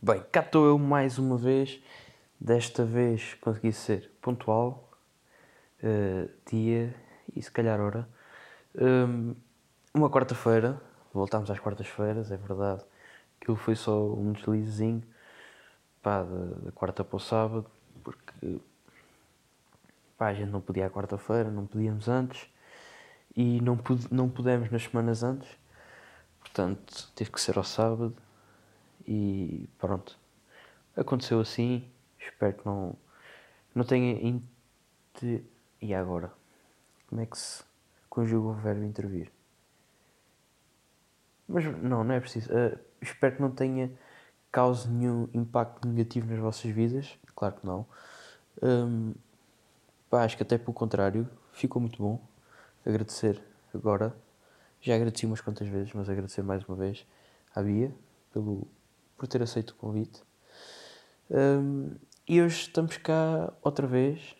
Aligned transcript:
Bem, 0.00 0.22
cá 0.30 0.42
estou 0.42 0.64
eu 0.64 0.78
mais 0.78 1.18
uma 1.18 1.36
vez. 1.36 1.82
Desta 2.40 2.84
vez 2.84 3.34
consegui 3.34 3.72
ser 3.72 4.08
pontual, 4.22 4.88
uh, 5.82 6.30
dia 6.48 6.94
e 7.34 7.42
se 7.42 7.50
calhar 7.50 7.80
hora. 7.80 8.08
Um, 8.76 9.34
uma 9.92 10.08
quarta-feira, 10.08 10.80
voltámos 11.12 11.50
às 11.50 11.58
quartas-feiras, 11.58 12.30
é 12.30 12.36
verdade. 12.36 12.84
Aquilo 13.40 13.56
foi 13.56 13.74
só 13.74 14.14
um 14.14 14.30
deslizezinho 14.30 15.02
pá, 16.00 16.22
da, 16.22 16.66
da 16.66 16.70
quarta 16.70 17.02
para 17.02 17.16
o 17.16 17.20
sábado, 17.20 17.68
porque 18.04 18.60
pá, 20.16 20.28
a 20.28 20.34
gente 20.34 20.50
não 20.50 20.60
podia 20.60 20.86
à 20.86 20.90
quarta-feira, 20.90 21.50
não 21.50 21.66
podíamos 21.66 22.06
antes 22.08 22.48
e 23.34 23.60
não, 23.60 23.76
pude, 23.76 24.06
não 24.14 24.28
pudemos 24.28 24.70
nas 24.70 24.84
semanas 24.84 25.24
antes, 25.24 25.48
portanto 26.38 27.10
teve 27.16 27.32
que 27.32 27.40
ser 27.40 27.58
ao 27.58 27.64
sábado 27.64 28.14
e 29.08 29.66
pronto. 29.78 30.18
Aconteceu 30.94 31.40
assim, 31.40 31.90
espero 32.18 32.52
que 32.52 32.66
não, 32.66 32.94
não 33.74 33.84
tenha. 33.84 34.12
Inter... 34.12 35.42
E 35.80 35.94
agora? 35.94 36.30
Como 37.08 37.22
é 37.22 37.26
que 37.26 37.38
se 37.38 37.64
conjuga 38.10 38.48
o 38.48 38.52
verbo 38.52 38.84
intervir? 38.84 39.32
Mas 41.48 41.64
não, 41.64 42.04
não 42.04 42.14
é 42.14 42.20
preciso. 42.20 42.50
Uh, 42.52 42.78
espero 43.00 43.36
que 43.36 43.40
não 43.40 43.50
tenha 43.50 43.90
cause 44.52 44.88
nenhum 44.90 45.26
impacto 45.32 45.88
negativo 45.88 46.28
nas 46.28 46.38
vossas 46.38 46.70
vidas. 46.70 47.18
Claro 47.34 47.54
que 47.54 47.66
não. 47.66 47.86
Um, 48.62 49.14
pá, 50.10 50.24
acho 50.24 50.36
que 50.36 50.42
até 50.42 50.58
pelo 50.58 50.74
contrário, 50.74 51.26
ficou 51.52 51.80
muito 51.80 52.02
bom. 52.02 52.20
Agradecer 52.84 53.42
agora. 53.74 54.14
Já 54.82 54.96
agradeci 54.96 55.24
umas 55.24 55.40
quantas 55.40 55.66
vezes, 55.66 55.94
mas 55.94 56.10
agradecer 56.10 56.42
mais 56.42 56.62
uma 56.68 56.76
vez 56.76 57.06
à 57.54 57.62
Bia 57.62 57.92
pelo 58.32 58.68
por 59.18 59.28
ter 59.28 59.42
aceito 59.42 59.70
o 59.70 59.74
convite. 59.74 60.22
Um, 61.30 61.96
e 62.26 62.40
hoje 62.40 62.62
estamos 62.62 62.96
cá 62.96 63.52
outra 63.62 63.86
vez. 63.86 64.34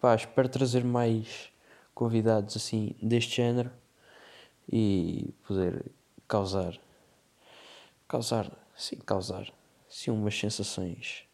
Pá, 0.00 0.14
espero 0.14 0.48
trazer 0.48 0.84
mais 0.84 1.50
convidados 1.94 2.56
assim 2.56 2.94
deste 3.02 3.36
género 3.36 3.70
e 4.70 5.34
poder 5.46 5.90
causar 6.26 6.78
causar, 8.06 8.50
sim, 8.76 8.96
causar 8.96 9.52
sim 9.88 10.10
umas 10.10 10.38
sensações 10.38 11.24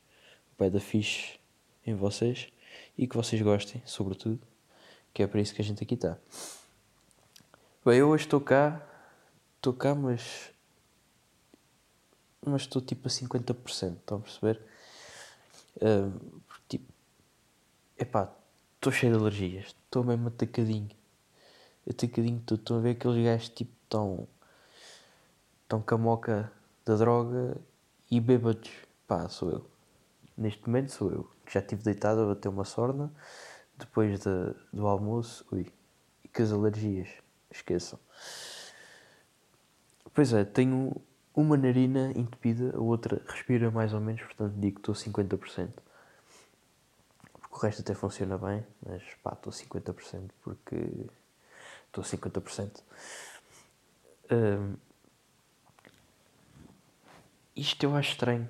pé 0.56 0.70
da 0.70 0.80
fixe 0.80 1.38
em 1.86 1.94
vocês 1.94 2.48
e 2.96 3.06
que 3.06 3.16
vocês 3.16 3.40
gostem, 3.42 3.82
sobretudo, 3.84 4.40
que 5.12 5.22
é 5.22 5.26
para 5.26 5.40
isso 5.40 5.54
que 5.54 5.60
a 5.60 5.64
gente 5.64 5.82
aqui 5.82 5.94
está. 5.94 6.16
Bem, 7.84 7.98
eu 7.98 8.08
hoje 8.08 8.24
estou 8.24 8.40
cá, 8.40 8.80
estou 9.56 9.72
cá, 9.72 9.94
mas 9.94 10.53
mas 12.46 12.62
estou 12.62 12.80
tipo 12.82 13.08
a 13.08 13.10
50%, 13.10 13.96
estão 13.96 14.18
a 14.18 14.20
perceber? 14.20 14.60
Uh, 15.76 16.42
tipo, 16.68 16.92
epá, 17.98 18.32
estou 18.76 18.92
cheio 18.92 19.12
de 19.14 19.18
alergias, 19.18 19.66
estou 19.66 20.04
mesmo 20.04 20.28
atacadinho. 20.28 20.90
Atacadinho, 21.88 22.42
estou 22.50 22.78
a 22.78 22.80
ver 22.80 22.90
aqueles 22.90 23.24
gajos 23.24 23.48
tipo 23.50 23.72
tão. 23.88 24.28
tão 25.68 25.82
camoca 25.82 26.50
da 26.84 26.96
droga 26.96 27.56
e 28.10 28.20
bêbados. 28.20 28.70
Pá, 29.06 29.28
sou 29.28 29.50
eu. 29.50 29.70
Neste 30.36 30.66
momento 30.66 30.90
sou 30.92 31.10
eu. 31.10 31.30
Já 31.50 31.60
estive 31.60 31.82
deitado 31.82 32.22
a 32.22 32.26
bater 32.26 32.48
uma 32.48 32.64
sorna 32.64 33.12
depois 33.76 34.20
de, 34.20 34.54
do 34.72 34.86
almoço. 34.86 35.44
Ui, 35.52 35.66
e 36.22 36.28
que 36.28 36.42
as 36.42 36.52
alergias, 36.52 37.08
esqueçam. 37.50 37.98
Pois 40.12 40.32
é, 40.32 40.44
tenho 40.44 40.94
uma 41.34 41.56
narina 41.56 42.12
entupida, 42.16 42.76
a 42.76 42.80
outra 42.80 43.20
respira 43.26 43.70
mais 43.70 43.92
ou 43.92 44.00
menos, 44.00 44.22
portanto 44.22 44.54
digo 44.56 44.80
que 44.80 44.90
estou 44.90 44.94
50%. 44.94 45.68
Porque 47.40 47.56
o 47.56 47.58
resto 47.58 47.82
até 47.82 47.94
funciona 47.94 48.38
bem, 48.38 48.64
mas 48.86 49.02
pá, 49.22 49.32
estou 49.32 49.52
50% 49.52 50.30
porque 50.42 50.76
estou 51.86 52.04
50%. 52.04 52.82
Um, 54.30 54.76
isto 57.56 57.84
eu 57.84 57.96
acho 57.96 58.12
estranho, 58.12 58.48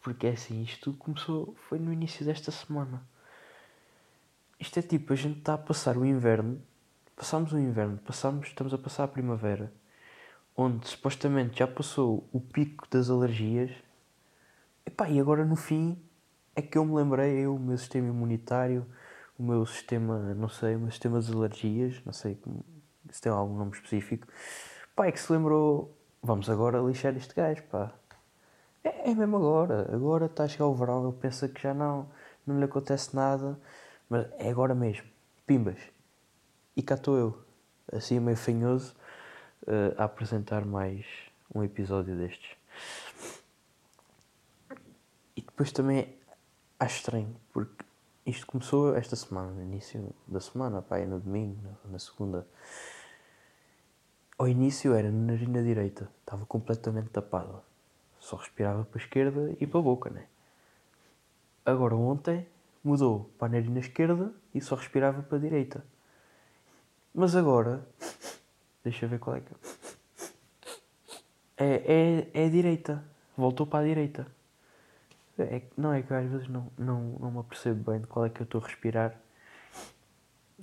porque 0.00 0.26
é 0.26 0.30
assim, 0.30 0.62
isto 0.62 0.84
tudo 0.84 0.98
começou, 0.98 1.54
foi 1.68 1.78
no 1.78 1.92
início 1.92 2.24
desta 2.24 2.50
semana. 2.50 3.02
Isto 4.58 4.78
é 4.78 4.82
tipo, 4.82 5.12
a 5.12 5.16
gente 5.16 5.38
está 5.38 5.54
a 5.54 5.58
passar 5.58 5.98
o 5.98 6.04
inverno, 6.04 6.62
passámos 7.14 7.52
o 7.52 7.58
inverno, 7.58 7.98
passamos, 7.98 8.48
estamos 8.48 8.72
a 8.72 8.78
passar 8.78 9.04
a 9.04 9.08
primavera 9.08 9.72
onde 10.56 10.88
supostamente 10.88 11.58
já 11.58 11.66
passou 11.66 12.28
o 12.32 12.40
pico 12.40 12.86
das 12.90 13.10
alergias, 13.10 13.70
Epá, 14.84 15.08
e 15.08 15.20
agora 15.20 15.44
no 15.44 15.56
fim 15.56 15.96
é 16.56 16.62
que 16.62 16.76
eu 16.76 16.84
me 16.84 16.94
lembrei, 16.94 17.38
eu, 17.38 17.54
o 17.54 17.58
meu 17.58 17.78
sistema 17.78 18.08
imunitário, 18.08 18.84
o 19.38 19.42
meu 19.42 19.64
sistema, 19.64 20.34
não 20.34 20.48
sei, 20.48 20.74
o 20.74 20.80
meu 20.80 20.90
sistema 20.90 21.20
de 21.20 21.32
alergias, 21.32 22.02
não 22.04 22.12
sei 22.12 22.38
se 23.10 23.20
tem 23.22 23.30
algum 23.30 23.56
nome 23.56 23.72
específico, 23.72 24.26
pá, 24.94 25.06
é 25.06 25.12
que 25.12 25.20
se 25.20 25.32
lembrou, 25.32 25.96
vamos 26.22 26.50
agora 26.50 26.80
lixar 26.80 27.16
este 27.16 27.34
gajo, 27.34 27.62
pá. 27.64 27.92
É, 28.84 29.10
é 29.10 29.14
mesmo 29.14 29.36
agora, 29.36 29.88
agora 29.94 30.26
está 30.26 30.44
a 30.44 30.48
chegar 30.48 30.66
o 30.66 30.74
verão, 30.74 31.08
ele 31.08 31.16
pensa 31.18 31.48
que 31.48 31.62
já 31.62 31.72
não, 31.72 32.08
não 32.46 32.58
lhe 32.58 32.64
acontece 32.64 33.14
nada, 33.14 33.58
mas 34.08 34.26
é 34.38 34.50
agora 34.50 34.74
mesmo, 34.74 35.06
pimbas. 35.46 35.78
E 36.76 36.82
cá 36.82 36.96
estou 36.96 37.16
eu, 37.16 37.38
assim 37.92 38.18
meio 38.18 38.36
fanhoso, 38.36 38.94
uh, 39.66 39.94
a 39.96 40.04
apresentar 40.04 40.64
mais 40.64 41.04
um 41.54 41.62
episódio 41.62 42.16
destes. 42.16 42.56
E 45.36 45.42
depois 45.42 45.72
também 45.72 46.14
acho 46.78 46.96
estranho, 46.96 47.36
porque 47.52 47.84
isto 48.24 48.46
começou 48.46 48.96
esta 48.96 49.16
semana, 49.16 49.50
no 49.50 49.62
início 49.62 50.14
da 50.26 50.40
semana, 50.40 50.82
pá, 50.82 50.98
é 50.98 51.06
no 51.06 51.18
domingo, 51.18 51.58
na 51.84 51.98
segunda. 51.98 52.46
Ao 54.38 54.48
início 54.48 54.94
era 54.94 55.10
na 55.10 55.32
narina 55.32 55.62
direita, 55.62 56.08
estava 56.20 56.46
completamente 56.46 57.10
tapada. 57.10 57.62
Só 58.18 58.36
respirava 58.36 58.84
para 58.84 59.00
a 59.00 59.04
esquerda 59.04 59.56
e 59.60 59.66
para 59.66 59.80
a 59.80 59.82
boca, 59.82 60.10
né? 60.10 60.26
Agora 61.64 61.94
ontem 61.94 62.46
mudou 62.82 63.30
para 63.38 63.48
a 63.48 63.50
narina 63.50 63.80
esquerda 63.80 64.32
e 64.54 64.60
só 64.60 64.74
respirava 64.74 65.22
para 65.22 65.38
a 65.38 65.40
direita. 65.40 65.84
Mas 67.14 67.36
agora 67.36 67.86
Deixa 68.84 69.04
eu 69.04 69.08
ver 69.08 69.18
qual 69.18 69.36
é 69.36 69.40
que 69.40 69.52
é. 69.52 69.56
É, 71.56 72.28
é, 72.34 72.42
é 72.42 72.46
a 72.46 72.48
direita. 72.48 73.04
Voltou 73.36 73.66
para 73.66 73.84
a 73.84 73.88
direita. 73.88 74.26
É, 75.38 75.62
não 75.76 75.92
é 75.92 76.02
que 76.02 76.12
às 76.12 76.28
vezes 76.30 76.48
não, 76.48 76.70
não, 76.76 77.00
não 77.20 77.30
me 77.30 77.38
apercebo 77.38 77.90
bem 77.90 78.00
de 78.00 78.06
qual 78.06 78.26
é 78.26 78.30
que 78.30 78.40
eu 78.40 78.44
estou 78.44 78.60
a 78.60 78.66
respirar. 78.66 79.18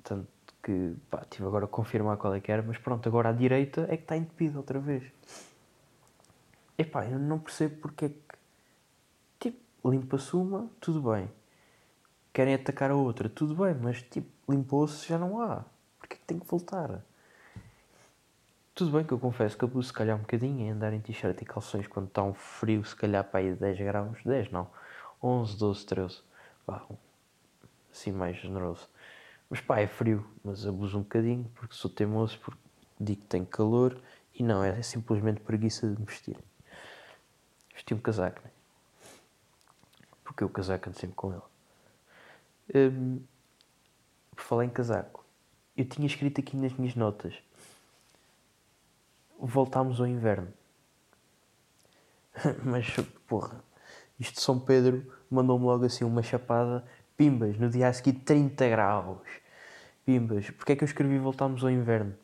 Tanto 0.03 0.28
que 0.63 0.96
pá, 1.09 1.25
tive 1.30 1.47
agora 1.47 1.66
a 1.66 1.68
confirmar 1.68 2.18
qual 2.18 2.34
é 2.35 2.40
que 2.40 2.52
era, 2.52 2.62
mas 2.62 2.78
pronto, 2.78 3.07
agora 3.07 3.30
à 3.30 3.31
direita 3.31 3.88
é 3.90 3.97
que 3.97 4.03
está 4.03 4.16
entupido 4.16 4.57
outra 4.57 4.80
vez. 4.80 5.03
Epá, 6.78 7.06
eu 7.06 7.19
não 7.19 7.40
percebo 7.40 7.78
porque 7.81 8.06
é 8.06 8.09
que. 8.09 8.19
Tipo, 9.40 9.90
limpa-se 9.90 10.36
uma, 10.36 10.69
tudo 10.80 11.01
bem. 11.12 11.30
Querem 12.31 12.53
atacar 12.53 12.91
a 12.91 12.96
outra, 12.96 13.28
tudo 13.28 13.56
bem, 13.56 13.74
mas 13.75 14.01
tipo, 14.03 14.30
limpou-se, 14.47 15.07
já 15.07 15.18
não 15.18 15.41
há. 15.41 15.66
Porque 15.97 16.16
é 16.16 16.18
que 16.18 16.25
tem 16.25 16.40
que 16.40 16.46
voltar? 16.46 17.03
Tudo 18.79 18.91
bem 18.91 19.03
que 19.03 19.12
eu 19.12 19.19
confesso 19.19 19.57
que 19.57 19.66
abuso 19.66 19.90
se 19.90 19.94
calhar 19.94 20.16
um 20.16 20.22
bocadinho 20.22 20.62
em 20.62 20.72
andar 20.72 20.94
em 20.94 21.01
t-shirt 21.01 21.41
e 21.41 21.44
calções 21.44 21.85
quando 21.85 22.07
está 22.07 22.23
um 22.23 22.34
frio, 22.34 22.81
se 22.85 22.95
calhar 22.95 23.25
para 23.25 23.41
aí 23.41 23.53
10 23.53 23.78
graus, 23.78 24.23
10 24.23 24.50
não, 24.51 24.69
11, 25.22 25.57
12, 25.57 25.85
13, 25.85 26.22
pá, 26.66 26.85
assim 27.91 28.13
mais 28.13 28.38
generoso. 28.38 28.88
Mas 29.50 29.59
pá, 29.59 29.81
é 29.81 29.88
frio, 29.88 30.25
mas 30.41 30.66
abuso 30.66 30.97
um 30.97 31.01
bocadinho 31.01 31.51
porque 31.56 31.75
sou 31.75 31.91
teimoso, 31.91 32.39
porque 32.39 32.62
digo 32.97 33.19
que 33.19 33.28
tenho 33.28 33.45
calor 33.45 34.01
e 34.34 34.44
não, 34.44 34.63
é 34.63 34.81
simplesmente 34.81 35.41
preguiça 35.41 35.85
de 35.85 36.00
me 36.00 36.06
vestir. 36.06 36.38
Vesti 37.73 37.94
um 37.94 38.00
casaco, 38.00 38.39
né? 38.45 38.50
Porque 40.24 40.42
o 40.42 40.50
casaco 40.50 40.88
ando 40.88 40.98
sempre 40.98 41.18
com 41.18 41.33
ele. 41.33 42.94
Hum, 42.94 43.19
por 44.33 44.42
falar 44.42 44.63
em 44.63 44.69
casaco, 44.69 45.25
eu 45.75 45.83
tinha 45.83 46.07
escrito 46.07 46.39
aqui 46.39 46.56
nas 46.56 46.71
minhas 46.71 46.95
notas 46.95 47.44
voltámos 49.39 50.00
ao 50.00 50.07
inverno. 50.07 50.51
Mas, 52.63 52.88
porra, 53.27 53.63
isto 54.19 54.36
de 54.36 54.41
São 54.41 54.59
Pedro 54.59 55.12
mandou-me 55.30 55.65
logo 55.65 55.86
assim 55.86 56.03
uma 56.03 56.21
chapada. 56.21 56.86
Pimbas, 57.15 57.57
no 57.57 57.69
dia 57.69 57.89
a 57.89 57.94
seguir 57.94 58.13
30 58.13 58.69
graus. 58.69 59.27
Pimbas. 60.06 60.50
Porquê 60.51 60.74
é 60.74 60.75
que 60.75 60.83
eu 60.83 60.88
escrevi 60.88 61.18
voltámos 61.18 61.63
ao 61.63 61.69
inverno? 61.69 62.15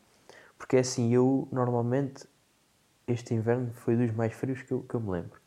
Porque 0.56 0.76
é 0.76 0.80
assim, 0.80 1.12
eu 1.12 1.46
normalmente, 1.52 2.26
este 3.06 3.34
inverno 3.34 3.72
foi 3.74 3.94
dos 3.94 4.10
mais 4.14 4.32
frios 4.32 4.62
que 4.62 4.72
eu, 4.72 4.82
que 4.82 4.94
eu 4.94 5.00
me 5.00 5.10
lembro. 5.10 5.38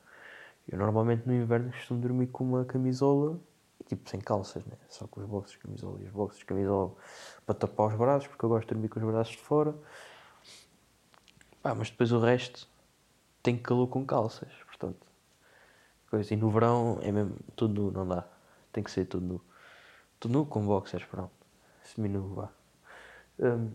Eu 0.67 0.77
normalmente 0.77 1.25
no 1.25 1.33
inverno 1.33 1.71
costumo 1.71 1.99
dormir 1.99 2.27
com 2.27 2.43
uma 2.43 2.63
camisola, 2.63 3.39
tipo 3.87 4.07
sem 4.07 4.19
calças, 4.19 4.63
né? 4.65 4.75
Só 4.87 5.07
com 5.07 5.19
os 5.19 5.25
boxes, 5.25 5.55
camisola 5.57 5.99
e 5.99 6.05
os 6.05 6.11
boxes, 6.11 6.43
camisola 6.43 6.93
para 7.43 7.55
tapar 7.55 7.87
os 7.87 7.95
braços, 7.95 8.27
porque 8.27 8.45
eu 8.45 8.49
gosto 8.49 8.67
de 8.67 8.75
dormir 8.75 8.89
com 8.89 8.99
os 8.99 9.05
braços 9.05 9.35
de 9.35 9.41
fora. 9.41 9.73
Mas 11.63 11.89
depois 11.89 12.11
o 12.11 12.19
resto 12.19 12.67
tem 13.43 13.57
calor 13.57 13.87
com 13.87 14.05
calças, 14.05 14.51
portanto. 14.65 15.05
coisa. 16.09 16.33
E 16.33 16.37
no 16.37 16.49
verão 16.49 16.99
é 17.01 17.11
mesmo 17.11 17.35
tudo 17.55 17.81
nu, 17.81 17.91
não 17.91 18.07
dá. 18.07 18.25
Tem 18.71 18.83
que 18.83 18.91
ser 18.91 19.05
tudo 19.05 19.25
nu. 19.25 19.41
Tudo 20.19 20.33
nu 20.33 20.45
com 20.45 20.65
boxers, 20.65 21.05
pronto. 21.05 21.31
Seminu, 21.83 22.27
vá. 22.35 22.49
Um, 23.39 23.71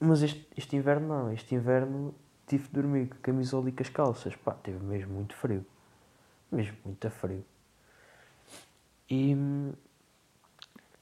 mas 0.00 0.22
este, 0.22 0.46
este 0.56 0.76
inverno 0.76 1.08
não. 1.08 1.32
Este 1.32 1.54
inverno 1.54 2.14
tive 2.46 2.64
de 2.68 2.74
dormir 2.74 3.08
com 3.08 3.16
a 3.16 3.20
camisola 3.20 3.68
e 3.68 3.72
com 3.72 3.82
as 3.82 3.88
calças. 3.88 4.36
Pá, 4.36 4.52
teve 4.52 4.82
mesmo 4.84 5.14
muito 5.14 5.34
frio. 5.34 5.64
Mesmo 6.50 6.76
muito 6.84 7.10
frio. 7.10 7.44
E, 9.10 9.36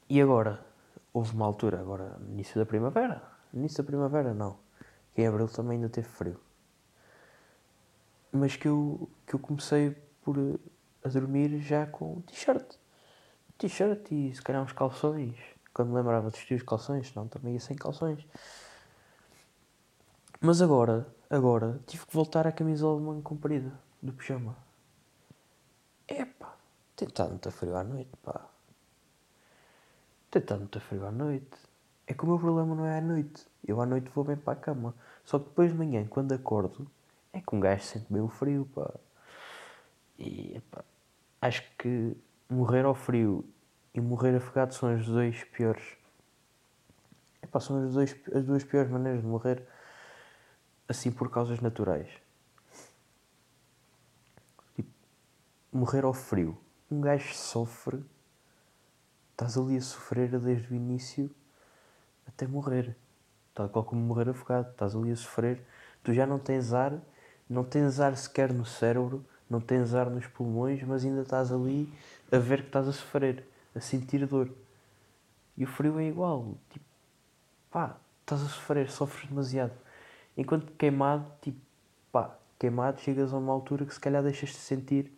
e 0.09 0.21
agora? 0.21 0.65
Houve 1.13 1.33
uma 1.33 1.45
altura, 1.45 1.79
agora, 1.79 2.17
início 2.29 2.59
da 2.59 2.65
primavera. 2.65 3.23
Início 3.53 3.83
da 3.83 3.87
primavera, 3.87 4.33
não. 4.33 4.57
Que 5.17 5.23
em 5.23 5.27
abril 5.27 5.47
também 5.47 5.77
ainda 5.77 5.89
teve 5.89 6.07
frio. 6.07 6.39
Mas 8.31 8.55
que 8.55 8.67
eu, 8.67 9.09
que 9.25 9.33
eu 9.33 9.39
comecei 9.39 9.97
por 10.21 10.37
a 11.03 11.09
dormir 11.09 11.59
já 11.59 11.87
com 11.87 12.21
t-shirt. 12.21 12.75
T-shirt 13.57 14.11
e 14.11 14.35
se 14.35 14.39
calhar 14.43 14.61
uns 14.61 14.73
calções. 14.73 15.35
Quando 15.73 15.89
me 15.89 15.95
lembrava 15.95 16.29
de 16.29 16.37
vestir 16.37 16.53
os 16.53 16.61
calções, 16.61 17.11
não, 17.15 17.27
também 17.27 17.55
ia 17.55 17.59
sem 17.59 17.75
calções. 17.75 18.27
Mas 20.39 20.61
agora, 20.61 21.07
agora, 21.31 21.81
tive 21.87 22.05
que 22.05 22.13
voltar 22.13 22.45
à 22.45 22.51
camisola 22.51 22.99
de 22.99 23.07
manga 23.07 23.23
comprida, 23.23 23.73
do 23.99 24.13
pijama. 24.13 24.55
Epá, 26.07 26.55
tem 26.95 27.07
estado 27.07 27.31
muito 27.31 27.49
frio 27.49 27.75
à 27.75 27.83
noite, 27.83 28.11
pá. 28.21 28.47
Tem 30.29 30.43
estado 30.43 30.59
muito 30.59 30.79
frio 30.79 31.07
à 31.07 31.11
noite. 31.11 31.57
É 32.05 32.13
que 32.13 32.23
o 32.23 32.27
meu 32.27 32.37
problema 32.37 32.75
não 32.75 32.85
é 32.85 32.99
à 32.99 33.01
noite. 33.01 33.47
Eu 33.67 33.81
à 33.81 33.85
noite 33.87 34.11
vou 34.13 34.23
bem 34.23 34.37
para 34.37 34.53
a 34.53 34.55
cama. 34.55 34.95
Só 35.27 35.37
que 35.37 35.49
depois 35.49 35.73
de 35.73 35.77
manhã, 35.77 36.07
quando 36.07 36.31
acordo, 36.31 36.89
é 37.33 37.41
que 37.41 37.53
um 37.53 37.59
gajo 37.59 37.83
sente 37.83 38.05
bem 38.09 38.21
o 38.21 38.29
frio, 38.29 38.65
pá. 38.73 38.93
E, 40.17 40.55
epá, 40.55 40.85
acho 41.41 41.69
que 41.77 42.15
morrer 42.49 42.85
ao 42.85 42.95
frio 42.95 43.43
e 43.93 43.99
morrer 43.99 44.37
afogado 44.37 44.73
são 44.73 44.87
as 44.87 45.05
dois 45.05 45.43
piores. 45.43 45.83
Epá, 47.43 47.59
são 47.59 47.83
as, 47.83 47.93
dois, 47.93 48.15
as 48.33 48.45
duas 48.45 48.63
piores 48.63 48.89
maneiras 48.89 49.21
de 49.21 49.27
morrer 49.27 49.67
assim 50.87 51.11
por 51.11 51.29
causas 51.29 51.59
naturais. 51.59 52.09
Tipo, 54.77 54.89
morrer 55.73 56.05
ao 56.05 56.13
frio. 56.13 56.57
Um 56.89 57.01
gajo 57.01 57.35
sofre, 57.35 58.01
estás 59.31 59.57
ali 59.57 59.75
a 59.75 59.81
sofrer 59.81 60.39
desde 60.39 60.71
o 60.71 60.75
início 60.77 61.29
até 62.25 62.47
morrer. 62.47 62.95
Tal 63.57 63.67
qual 63.69 63.83
como 63.83 63.99
morrer 63.99 64.29
afogado, 64.29 64.69
estás 64.69 64.95
ali 64.95 65.11
a 65.11 65.15
sofrer, 65.15 65.59
tu 66.03 66.13
já 66.13 66.27
não 66.27 66.37
tens 66.37 66.73
ar, 66.73 66.93
não 67.49 67.63
tens 67.63 67.99
ar 67.99 68.15
sequer 68.15 68.53
no 68.53 68.63
cérebro, 68.63 69.25
não 69.49 69.59
tens 69.59 69.95
ar 69.95 70.11
nos 70.11 70.27
pulmões, 70.27 70.83
mas 70.83 71.03
ainda 71.03 71.23
estás 71.23 71.51
ali 71.51 71.91
a 72.31 72.37
ver 72.37 72.61
que 72.61 72.67
estás 72.67 72.87
a 72.87 72.91
sofrer, 72.91 73.43
a 73.73 73.79
sentir 73.79 74.27
dor. 74.27 74.51
E 75.57 75.63
o 75.63 75.67
frio 75.67 75.99
é 75.99 76.03
igual, 76.03 76.53
tipo, 76.69 76.85
pá, 77.71 77.97
estás 78.21 78.43
a 78.43 78.45
sofrer, 78.45 78.91
sofres 78.91 79.27
demasiado. 79.27 79.73
Enquanto 80.37 80.71
queimado, 80.73 81.25
tipo, 81.41 81.59
pá, 82.11 82.37
queimado 82.59 83.01
chegas 83.01 83.33
a 83.33 83.37
uma 83.37 83.51
altura 83.51 83.87
que 83.87 83.93
se 83.95 83.99
calhar 83.99 84.21
deixas 84.21 84.49
de 84.49 84.57
sentir, 84.57 85.11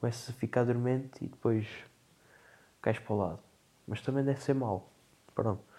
começas 0.00 0.28
a 0.28 0.32
ficar 0.32 0.64
dormente 0.64 1.24
e 1.24 1.28
depois 1.28 1.68
cais 2.80 2.98
para 2.98 3.14
o 3.14 3.18
lado. 3.18 3.38
Mas 3.86 4.02
também 4.02 4.24
deve 4.24 4.42
ser 4.42 4.52
mau. 4.52 4.90
Pronto. 5.32 5.71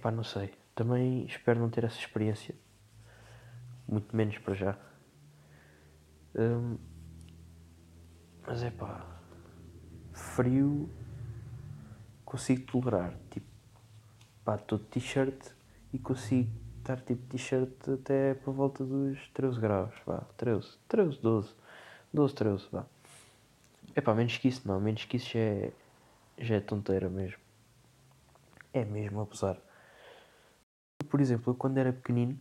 Epá, 0.00 0.10
não 0.10 0.24
sei. 0.24 0.50
Também 0.74 1.26
espero 1.26 1.60
não 1.60 1.68
ter 1.68 1.84
essa 1.84 1.98
experiência. 1.98 2.54
Muito 3.86 4.16
menos 4.16 4.38
para 4.38 4.54
já. 4.54 4.78
Hum, 6.34 6.78
mas 8.46 8.62
é 8.62 8.70
pá. 8.70 9.04
Frio 10.14 10.88
consigo 12.24 12.64
tolerar. 12.64 13.14
Tipo, 13.30 13.46
pá, 14.42 14.54
estou 14.54 14.78
de 14.78 14.86
t-shirt 14.86 15.52
e 15.92 15.98
consigo 15.98 16.50
estar 16.78 16.98
tipo 17.02 17.26
t-shirt 17.26 17.88
até 17.90 18.32
por 18.32 18.54
volta 18.54 18.82
dos 18.82 19.28
13 19.34 19.60
graus, 19.60 19.92
vá, 20.06 20.20
13, 20.38 20.78
13, 20.88 21.20
12, 21.20 21.54
12, 22.10 22.34
13, 22.34 22.68
vá. 22.72 22.86
É 23.94 24.00
pá, 24.00 24.14
menos 24.14 24.38
que 24.38 24.48
isso 24.48 24.66
não, 24.66 24.80
menos 24.80 25.04
que 25.04 25.18
isso 25.18 25.28
já 25.34 25.40
é, 25.40 25.72
já 26.38 26.54
é 26.54 26.60
tonteira 26.60 27.10
mesmo. 27.10 27.38
É 28.72 28.82
mesmo, 28.82 29.20
apesar. 29.20 29.60
Por 31.10 31.20
exemplo, 31.20 31.52
eu 31.52 31.54
quando 31.56 31.76
era 31.76 31.92
pequenino 31.92 32.38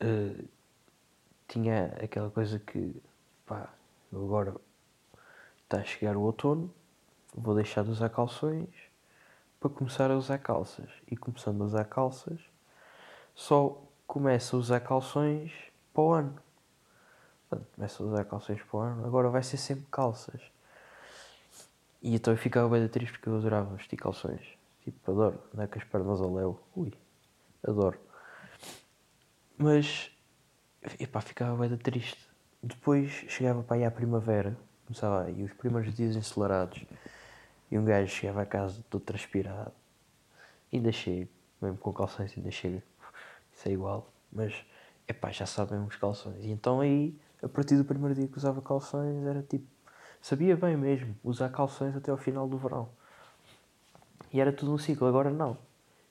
uh, 0.00 0.48
tinha 1.48 1.86
aquela 2.02 2.30
coisa 2.30 2.58
que, 2.60 2.94
pá, 3.44 3.68
agora 4.12 4.54
está 5.64 5.78
a 5.78 5.84
chegar 5.84 6.16
o 6.16 6.22
outono, 6.22 6.72
vou 7.34 7.54
deixar 7.54 7.82
de 7.84 7.90
usar 7.90 8.08
calções 8.08 8.68
para 9.58 9.68
começar 9.68 10.10
a 10.10 10.16
usar 10.16 10.38
calças. 10.38 10.88
E 11.10 11.16
começando 11.16 11.60
a 11.62 11.64
usar 11.64 11.84
calças, 11.84 12.40
só 13.34 13.82
começa 14.06 14.54
a 14.56 14.58
usar 14.58 14.80
calções 14.80 15.52
para 15.92 16.02
o 16.02 16.12
ano. 16.12 16.36
Portanto, 17.48 17.68
começa 17.74 18.02
a 18.02 18.06
usar 18.06 18.24
calções 18.24 18.62
para 18.62 18.76
o 18.76 18.80
ano, 18.80 19.06
agora 19.06 19.28
vai 19.28 19.42
ser 19.42 19.56
sempre 19.56 19.86
calças. 19.90 20.40
E 22.00 22.14
então 22.14 22.32
eu 22.32 22.38
ficava 22.38 22.68
bem 22.68 22.86
triste 22.88 23.12
porque 23.12 23.28
eu 23.28 23.36
adorava 23.36 23.76
vestir 23.76 23.96
calções. 23.96 24.61
Tipo, 24.84 25.12
adoro, 25.12 25.40
andar 25.54 25.68
com 25.68 25.78
as 25.78 25.84
pernas 25.84 26.20
ao 26.20 26.34
léu. 26.34 26.60
Ui, 26.76 26.92
adoro. 27.66 27.98
Mas, 29.56 30.10
epá, 30.98 31.20
ficava 31.20 31.56
bem 31.56 31.76
triste. 31.76 32.18
Depois 32.62 33.10
chegava 33.10 33.62
para 33.62 33.76
aí 33.76 33.84
à 33.84 33.90
primavera, 33.90 34.56
começava 34.86 35.24
aí 35.24 35.42
os 35.42 35.52
primeiros 35.52 35.94
dias 35.94 36.16
ensolarados 36.16 36.84
e 37.70 37.78
um 37.78 37.84
gajo 37.84 38.08
chegava 38.08 38.42
a 38.42 38.46
casa 38.46 38.84
todo 38.90 39.02
transpirado. 39.02 39.72
Ainda 40.72 40.92
chego, 40.92 41.30
mesmo 41.60 41.78
com 41.78 41.92
calções 41.92 42.32
ainda 42.36 42.50
chega. 42.50 42.82
Isso 43.52 43.68
é 43.68 43.72
igual. 43.72 44.12
Mas, 44.32 44.64
é 45.06 45.12
pá, 45.12 45.30
já 45.30 45.46
sabem 45.46 45.78
os 45.80 45.96
calções. 45.96 46.44
E 46.44 46.50
então 46.50 46.80
aí, 46.80 47.18
a 47.42 47.48
partir 47.48 47.76
do 47.76 47.84
primeiro 47.84 48.14
dia 48.14 48.26
que 48.26 48.36
usava 48.36 48.60
calções, 48.60 49.24
era 49.26 49.42
tipo. 49.42 49.66
Sabia 50.20 50.56
bem 50.56 50.76
mesmo 50.76 51.16
usar 51.24 51.48
calções 51.48 51.96
até 51.96 52.10
ao 52.10 52.16
final 52.16 52.48
do 52.48 52.56
verão. 52.56 52.88
E 54.32 54.40
era 54.40 54.52
tudo 54.52 54.72
um 54.72 54.78
ciclo. 54.78 55.06
Agora 55.06 55.30
não. 55.30 55.58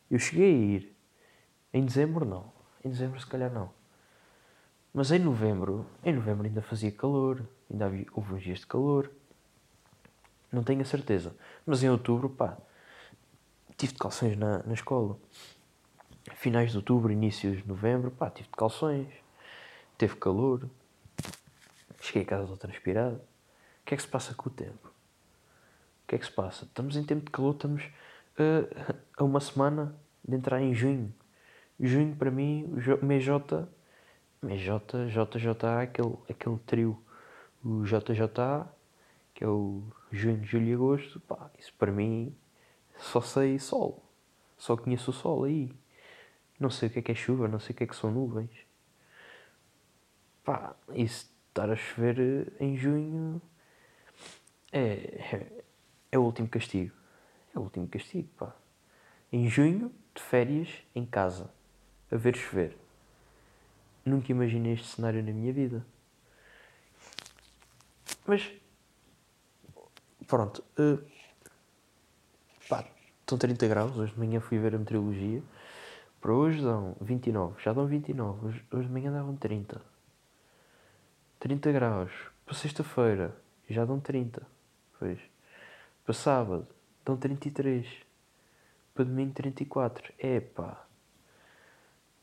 Eu 0.09 0.19
cheguei 0.19 0.53
a 0.53 0.57
ir. 0.57 0.95
Em 1.73 1.83
dezembro 1.85 2.25
não. 2.25 2.51
Em 2.83 2.89
dezembro 2.89 3.19
se 3.19 3.25
calhar 3.25 3.51
não. 3.51 3.71
Mas 4.94 5.09
em 5.12 5.19
novembro, 5.19 5.85
em 6.03 6.13
novembro 6.13 6.45
ainda 6.45 6.62
fazia 6.62 6.91
calor, 6.91 7.41
ainda 7.69 7.85
havia, 7.85 8.06
houve 8.11 8.33
uns 8.33 8.44
dias 8.44 8.59
de 8.59 8.68
calor. 8.68 9.09
Não 10.51 10.63
tenho 10.63 10.81
a 10.81 10.85
certeza. 10.85 11.33
Mas 11.66 11.81
em 11.81 11.90
outubro, 11.90 12.30
pá, 12.30 12.57
tive 13.78 13.94
de 13.94 13.99
calções 13.99 14.37
na, 14.37 14.61
na 14.63 14.73
escola. 14.73 15.18
Finais 16.35 16.71
de 16.71 16.78
outubro, 16.78 17.11
inícios 17.11 17.61
de 17.61 17.68
novembro, 17.68 18.11
pá, 18.11 18.30
tive 18.30 18.49
de 18.49 18.56
calções. 18.56 19.07
Teve 19.97 20.18
calor. 20.18 20.69
Cheguei 22.01 22.23
a 22.23 22.25
casa 22.25 22.47
todo 22.47 22.57
transpirado. 22.57 23.16
O 23.16 23.85
que 23.85 23.94
é 23.94 23.97
que 23.97 24.04
se 24.04 24.09
passa 24.09 24.33
com 24.33 24.49
o 24.49 24.51
tempo? 24.51 24.90
O 26.04 26.07
que 26.07 26.16
é 26.16 26.18
que 26.18 26.25
se 26.25 26.31
passa? 26.31 26.66
Estamos 26.66 26.97
em 26.97 27.04
tempo 27.06 27.23
de 27.23 27.31
calor, 27.31 27.54
estamos 27.54 27.83
uh, 28.40 28.95
a 29.18 29.23
uma 29.23 29.40
semana 29.40 29.95
de 30.28 30.35
entrar 30.35 30.61
em 30.61 30.73
junho. 30.73 31.14
Junho, 31.80 32.16
para 32.16 32.30
mim, 32.30 32.71
o 33.02 33.06
mês 33.06 33.23
J, 33.23 33.68
mês 34.42 34.61
J, 34.61 35.07
JJA, 35.07 35.81
aquele, 35.81 36.16
aquele 36.30 36.59
trio, 36.59 37.02
o 37.64 37.83
JJA, 37.83 38.68
que 39.33 39.44
é 39.44 39.47
o 39.47 39.83
junho, 40.11 40.44
julho 40.44 40.66
e 40.66 40.73
agosto, 40.73 41.19
pá, 41.21 41.50
isso 41.57 41.73
para 41.78 41.92
mim 41.92 42.35
só 42.97 43.21
sei 43.21 43.57
sol. 43.57 44.04
Só 44.57 44.78
conheço 44.78 45.09
o 45.09 45.14
sol 45.14 45.44
aí. 45.44 45.73
Não 46.59 46.69
sei 46.69 46.90
o 46.90 46.92
que 46.92 47.00
é 47.00 47.02
que 47.02 47.11
é 47.11 47.16
chuva, 47.16 47.47
não 47.47 47.59
sei 47.59 47.73
o 47.73 47.78
que 47.78 47.83
é 47.83 47.88
que 47.88 47.95
são 47.95 48.11
nuvens. 48.11 48.52
Pá, 50.44 50.76
isso 50.94 51.31
estar 51.47 51.69
a 51.69 51.76
chover 51.76 52.19
eh, 52.19 52.64
em 52.64 52.78
junho 52.78 53.42
é, 54.71 54.81
é, 54.81 55.64
é 56.11 56.19
o 56.19 56.23
último 56.23 56.47
castigo. 56.47 57.01
É 57.56 57.60
o 57.60 57.64
último 57.64 57.88
castigo, 57.88 58.28
pá. 58.38 58.56
Em 59.31 59.48
junho, 59.50 59.92
de 60.14 60.22
férias, 60.22 60.70
em 60.94 61.06
casa, 61.06 61.50
a 62.12 62.16
ver 62.16 62.36
chover. 62.36 62.78
Nunca 64.06 64.31
imaginei 64.31 64.74
este 64.74 64.88
cenário 64.88 65.24
na 65.24 65.31
minha 65.31 65.54
vida. 65.54 65.86
Mas 68.26 68.52
Pronto. 70.31 70.64
Uh, 70.80 70.98
pá, 72.70 72.86
estão 73.20 73.38
30 73.38 73.68
graus. 73.68 73.98
Hoje 73.98 74.14
de 74.14 74.18
manhã 74.18 74.40
fui 74.40 74.58
ver 74.58 74.74
a 74.74 74.78
meteorologia. 74.78 75.44
Para 76.22 76.31
hoje 76.31 76.62
dão 76.62 76.96
29. 77.02 77.62
Já 77.62 77.74
dão 77.74 77.86
29. 77.86 78.48
Hoje, 78.48 78.66
hoje 78.72 78.88
de 78.88 78.94
manhã 78.94 79.12
davam 79.12 79.36
30. 79.36 79.81
30 81.38 81.72
graus. 81.74 82.12
Para 82.46 82.56
sexta-feira 82.56 83.36
já 83.70 83.84
dão 83.84 84.00
30. 84.00 84.42
Pois. 84.98 85.20
Para 86.06 86.14
sábado 86.14 86.66
dão 87.06 87.18
33. 87.18 87.88
Para 88.94 89.06
domingo 89.06 89.34
34. 89.34 90.14
Epá. 90.20 90.86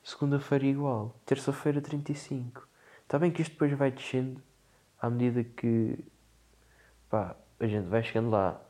Segunda-feira 0.03 0.67
igual. 0.67 1.15
Terça-feira 1.27 1.81
35. 1.81 2.67
Está 3.03 3.19
bem 3.19 3.31
que 3.31 3.43
isto 3.43 3.53
depois 3.53 3.73
vai 3.73 3.91
descendo 3.91 4.43
à 5.01 5.09
medida 5.09 5.45
que 5.45 5.99
pá, 7.09 7.37
a 7.59 7.67
gente 7.67 7.89
vai 7.89 8.03
chegando 8.03 8.31
lá. 8.31 8.61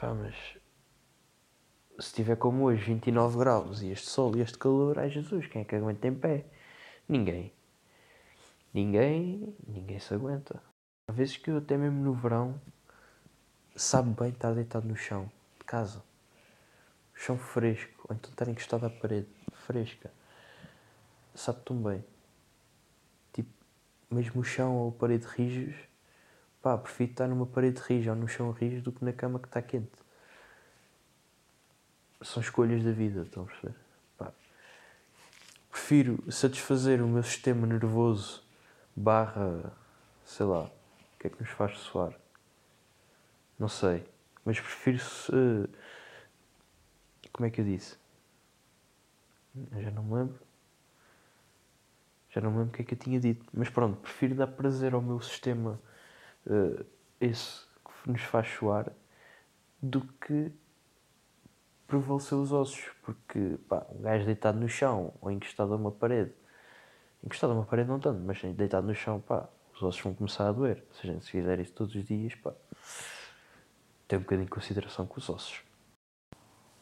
Pá, 0.00 0.14
mas 0.14 0.34
se 2.00 2.14
tiver 2.14 2.36
como 2.36 2.64
hoje 2.64 2.84
29 2.84 3.38
graus 3.38 3.82
e 3.82 3.90
este 3.90 4.08
sol 4.08 4.36
e 4.36 4.40
este 4.40 4.58
calor, 4.58 4.98
ai 4.98 5.10
Jesus, 5.10 5.46
quem 5.46 5.62
é 5.62 5.64
que 5.64 5.74
aguenta 5.74 6.06
em 6.06 6.14
pé? 6.14 6.46
Ninguém. 7.08 7.52
Ninguém, 8.72 9.56
ninguém 9.66 9.98
se 9.98 10.14
aguenta. 10.14 10.62
Às 11.08 11.16
vezes 11.16 11.36
que 11.36 11.50
eu 11.50 11.58
até 11.58 11.76
mesmo 11.76 12.02
no 12.02 12.12
verão 12.12 12.60
sabe 13.78 14.10
bem 14.10 14.30
estar 14.30 14.52
deitado 14.52 14.88
no 14.88 14.96
chão 14.96 15.30
de 15.58 15.64
casa. 15.64 16.02
Chão 17.14 17.38
fresco, 17.38 18.06
ou 18.08 18.14
então 18.14 18.30
estar 18.30 18.48
encostado 18.48 18.84
à 18.84 18.90
parede, 18.90 19.28
fresca. 19.66 20.10
Sabe 21.34 21.60
tão 21.64 21.76
bem. 21.76 22.04
Tipo, 23.32 23.50
mesmo 24.10 24.40
o 24.40 24.44
chão 24.44 24.76
ou 24.76 24.88
a 24.90 24.92
parede 24.92 25.26
rijos, 25.26 25.76
pá, 26.60 26.76
prefiro 26.76 27.12
estar 27.12 27.28
numa 27.28 27.46
parede 27.46 27.80
rija 27.80 28.10
ou 28.10 28.16
no 28.16 28.26
chão 28.26 28.50
rijo 28.50 28.82
do 28.82 28.92
que 28.92 29.04
na 29.04 29.12
cama 29.12 29.38
que 29.38 29.46
está 29.46 29.62
quente. 29.62 29.92
São 32.20 32.42
escolhas 32.42 32.82
da 32.82 32.90
vida, 32.90 33.22
estão 33.22 33.44
a 33.44 33.46
perceber? 33.46 33.76
Pá. 34.16 34.32
Prefiro 35.70 36.32
satisfazer 36.32 37.00
o 37.00 37.06
meu 37.06 37.22
sistema 37.22 37.64
nervoso 37.64 38.42
barra, 38.96 39.72
sei 40.24 40.46
lá, 40.46 40.64
o 40.64 41.18
que 41.20 41.28
é 41.28 41.30
que 41.30 41.40
nos 41.40 41.50
faz 41.50 41.78
suar? 41.78 42.12
Não 43.58 43.68
sei, 43.68 44.04
mas 44.44 44.60
prefiro 44.60 44.98
se. 44.98 45.32
Como 47.32 47.46
é 47.46 47.50
que 47.50 47.60
eu 47.60 47.64
disse? 47.64 47.96
Eu 49.72 49.82
já 49.82 49.90
não 49.90 50.04
me 50.04 50.14
lembro. 50.14 50.38
Já 52.30 52.40
não 52.40 52.50
me 52.50 52.58
lembro 52.58 52.72
o 52.72 52.76
que 52.76 52.82
é 52.82 52.84
que 52.84 52.94
eu 52.94 52.98
tinha 52.98 53.18
dito. 53.18 53.44
Mas 53.52 53.68
pronto, 53.68 53.96
prefiro 54.00 54.34
dar 54.34 54.46
prazer 54.46 54.94
ao 54.94 55.02
meu 55.02 55.20
sistema, 55.20 55.80
uh, 56.46 56.84
esse 57.20 57.66
que 58.02 58.10
nos 58.10 58.22
faz 58.22 58.48
suar, 58.48 58.92
do 59.82 60.02
que 60.02 60.52
prevalecer 61.86 62.38
os 62.38 62.52
ossos. 62.52 62.84
Porque, 63.02 63.58
pá, 63.68 63.84
um 63.90 64.02
gajo 64.02 64.24
deitado 64.24 64.58
no 64.58 64.68
chão 64.68 65.14
ou 65.20 65.30
encostado 65.30 65.72
a 65.72 65.76
uma 65.76 65.90
parede, 65.90 66.32
encostado 67.24 67.52
a 67.52 67.54
uma 67.56 67.64
parede 67.64 67.88
não 67.88 67.98
tanto, 67.98 68.20
mas 68.20 68.40
deitado 68.54 68.86
no 68.86 68.94
chão, 68.94 69.20
pá, 69.20 69.48
os 69.74 69.82
ossos 69.82 70.00
vão 70.00 70.14
começar 70.14 70.48
a 70.48 70.52
doer. 70.52 70.84
Se 70.92 71.08
a 71.08 71.12
gente 71.12 71.28
fizer 71.28 71.58
isso 71.58 71.72
todos 71.72 71.94
os 71.94 72.04
dias, 72.04 72.34
pá, 72.36 72.54
tem 74.08 74.18
um 74.18 74.22
bocadinho 74.22 74.46
de 74.46 74.50
consideração 74.50 75.06
com 75.06 75.18
os 75.18 75.28
ossos. 75.28 75.62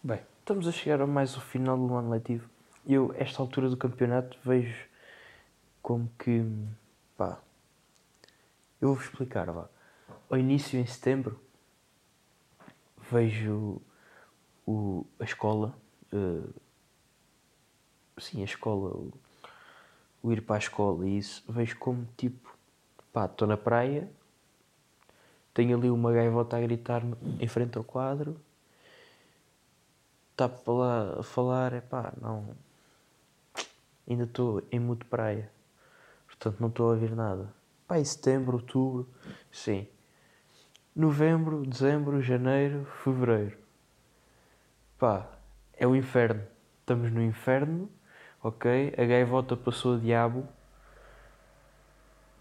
Bem, 0.03 0.21
estamos 0.39 0.69
a 0.69 0.73
chegar 0.73 1.01
a 1.01 1.07
mais 1.07 1.37
o 1.37 1.41
final 1.41 1.77
do 1.77 1.93
ano 1.93 2.09
letivo. 2.09 2.49
Eu, 2.87 3.13
esta 3.19 3.43
altura 3.43 3.69
do 3.69 3.77
campeonato, 3.77 4.39
vejo 4.45 4.87
como 5.83 6.09
que, 6.17 6.45
pá, 7.17 7.41
eu 8.81 8.89
vou-vos 8.89 9.07
explicar, 9.07 9.51
vá. 9.51 9.69
Ao 10.31 10.39
início, 10.39 10.79
em 10.79 10.87
setembro, 10.87 11.41
vejo 13.11 13.83
o, 14.65 15.05
a 15.19 15.25
escola, 15.25 15.77
uh, 16.13 16.55
sim, 18.19 18.43
a 18.43 18.45
escola, 18.45 18.91
o, 18.91 19.13
o, 20.23 20.33
ir 20.33 20.43
para 20.43 20.57
a 20.57 20.59
escola 20.59 21.09
e 21.09 21.19
isso, 21.19 21.45
vejo 21.49 21.77
como 21.79 22.07
tipo, 22.17 22.57
pá, 23.13 23.27
estou 23.27 23.49
na 23.49 23.57
praia, 23.57 24.09
tenho 25.57 25.75
ali 25.75 25.89
uma 25.89 26.13
gaivota 26.13 26.59
a 26.59 26.61
gritar 26.61 27.03
em 27.41 27.49
frente 27.49 27.79
ao 27.79 27.83
quadro, 27.83 28.39
está 30.33 30.45
a 30.45 31.23
falar, 31.23 31.73
é 31.73 31.81
pá, 31.81 32.13
não, 32.21 32.55
ainda 34.07 34.25
estou 34.25 34.63
em 34.71 34.79
mudo 34.79 35.07
praia, 35.07 35.51
portanto 36.27 36.61
não 36.61 36.69
estou 36.69 36.91
a 36.91 36.93
ouvir 36.93 37.17
nada. 37.17 37.51
Pá, 37.89 37.99
em 37.99 38.05
setembro, 38.05 38.59
outubro, 38.59 39.09
sim. 39.51 39.89
Novembro, 40.95 41.65
dezembro, 41.65 42.21
janeiro, 42.21 42.85
fevereiro. 43.03 43.57
Pá, 44.99 45.27
é 45.73 45.87
o 45.87 45.97
inferno. 45.97 46.43
Estamos 46.81 47.11
no 47.11 47.23
inferno, 47.23 47.89
ok? 48.43 48.93
A 48.99 49.05
gaivota 49.07 49.57
passou 49.57 49.95
a 49.95 49.99
diabo. 49.99 50.47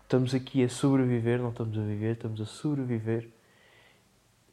Estamos 0.06 0.36
aqui 0.36 0.64
a 0.64 0.70
sobreviver, 0.70 1.42
não 1.42 1.50
estamos 1.50 1.76
a 1.80 1.82
viver, 1.82 2.14
estamos 2.14 2.40
a 2.40 2.46
sobreviver. 2.46 3.28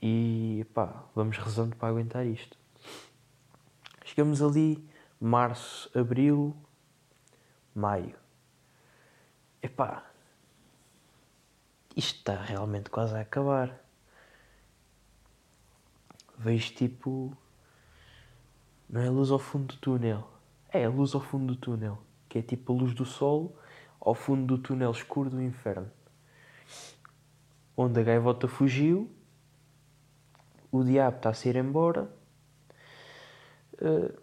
E 0.02 0.66
pá, 0.72 1.04
vamos 1.14 1.36
rezando 1.36 1.76
para 1.76 1.90
aguentar 1.90 2.24
isto. 2.24 2.56
Chegamos 4.02 4.40
ali, 4.40 4.82
março, 5.20 5.90
abril, 5.94 6.56
maio. 7.74 8.16
Epá, 9.62 10.10
isto 11.94 12.16
está 12.16 12.40
realmente 12.40 12.88
quase 12.88 13.14
a 13.14 13.20
acabar. 13.20 13.78
Vejo 16.38 16.72
tipo. 16.72 17.36
Não 18.88 19.02
é 19.02 19.10
luz 19.10 19.30
ao 19.30 19.38
fundo 19.38 19.74
do 19.74 19.76
túnel. 19.76 20.26
É 20.70 20.86
a 20.86 20.88
luz 20.88 21.14
ao 21.14 21.20
fundo 21.20 21.52
do 21.52 21.60
túnel. 21.60 22.02
Que 22.26 22.38
é 22.38 22.42
tipo 22.42 22.72
a 22.72 22.76
luz 22.76 22.94
do 22.94 23.04
sol 23.04 23.54
ao 24.02 24.14
fundo 24.14 24.44
do 24.56 24.62
túnel 24.62 24.90
escuro 24.90 25.30
do 25.30 25.40
inferno. 25.40 25.90
Onde 27.74 28.00
a 28.00 28.02
gaivota 28.02 28.46
fugiu. 28.46 29.10
O 30.70 30.84
diabo 30.84 31.16
está 31.16 31.30
a 31.30 31.34
se 31.34 31.48
ir 31.48 31.56
embora. 31.56 32.10
Uh, 33.74 34.20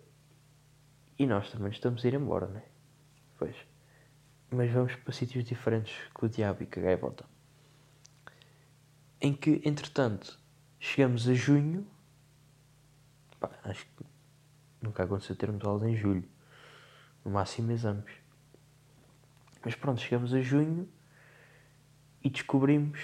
e 1.17 1.25
nós 1.25 1.51
também 1.51 1.71
estamos 1.71 2.05
a 2.05 2.07
ir 2.07 2.13
embora, 2.13 2.47
não 2.47 2.57
é? 2.57 2.65
Pois. 3.37 3.55
Mas 4.51 4.71
vamos 4.71 4.95
para 4.95 5.13
sítios 5.13 5.43
diferentes 5.43 5.95
com 6.13 6.27
o 6.27 6.29
diabo 6.29 6.63
e 6.63 6.67
com 6.67 6.79
a 6.79 6.83
gaivota 6.83 7.25
em 9.21 9.33
que, 9.33 9.61
entretanto, 9.65 10.39
chegamos 10.79 11.27
a 11.27 11.33
junho. 11.33 11.85
Pá, 13.39 13.51
acho 13.63 13.85
que 13.85 14.05
nunca 14.81 15.03
aconteceu 15.03 15.35
termos 15.35 15.63
aulas 15.65 15.83
em 15.83 15.95
julho, 15.95 16.27
no 17.23 17.31
máximo 17.31 17.71
exames. 17.71 18.11
Mas 19.63 19.75
pronto, 19.75 20.01
chegamos 20.01 20.33
a 20.33 20.41
junho 20.41 20.87
e 22.23 22.29
descobrimos 22.29 22.99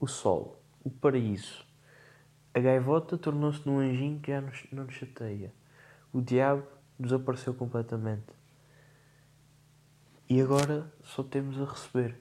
o 0.00 0.06
sol, 0.06 0.62
o 0.82 0.90
paraíso. 0.90 1.66
A 2.54 2.60
gaivota 2.60 3.18
tornou-se 3.18 3.66
num 3.66 3.78
anjinho 3.78 4.20
que 4.20 4.30
já 4.32 4.40
nos, 4.40 4.66
não 4.72 4.84
nos 4.84 4.94
chateia. 4.94 5.52
O 6.12 6.20
diabo 6.20 6.66
desapareceu 6.98 7.54
completamente. 7.54 8.32
E 10.28 10.40
agora 10.40 10.92
só 11.02 11.22
temos 11.22 11.60
a 11.60 11.64
receber. 11.64 12.18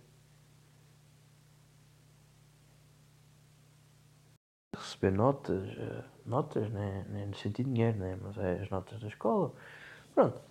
receber 4.75 5.11
notas, 5.11 5.67
uh, 5.77 6.03
notas, 6.25 6.69
né? 6.71 7.05
nem 7.09 7.27
no 7.27 7.35
sentido 7.35 7.67
de 7.67 7.73
dinheiro, 7.73 7.97
né? 7.97 8.17
mas 8.21 8.37
é 8.37 8.61
as 8.61 8.69
notas 8.69 8.99
da 8.99 9.07
escola. 9.07 9.53
Pronto. 10.13 10.41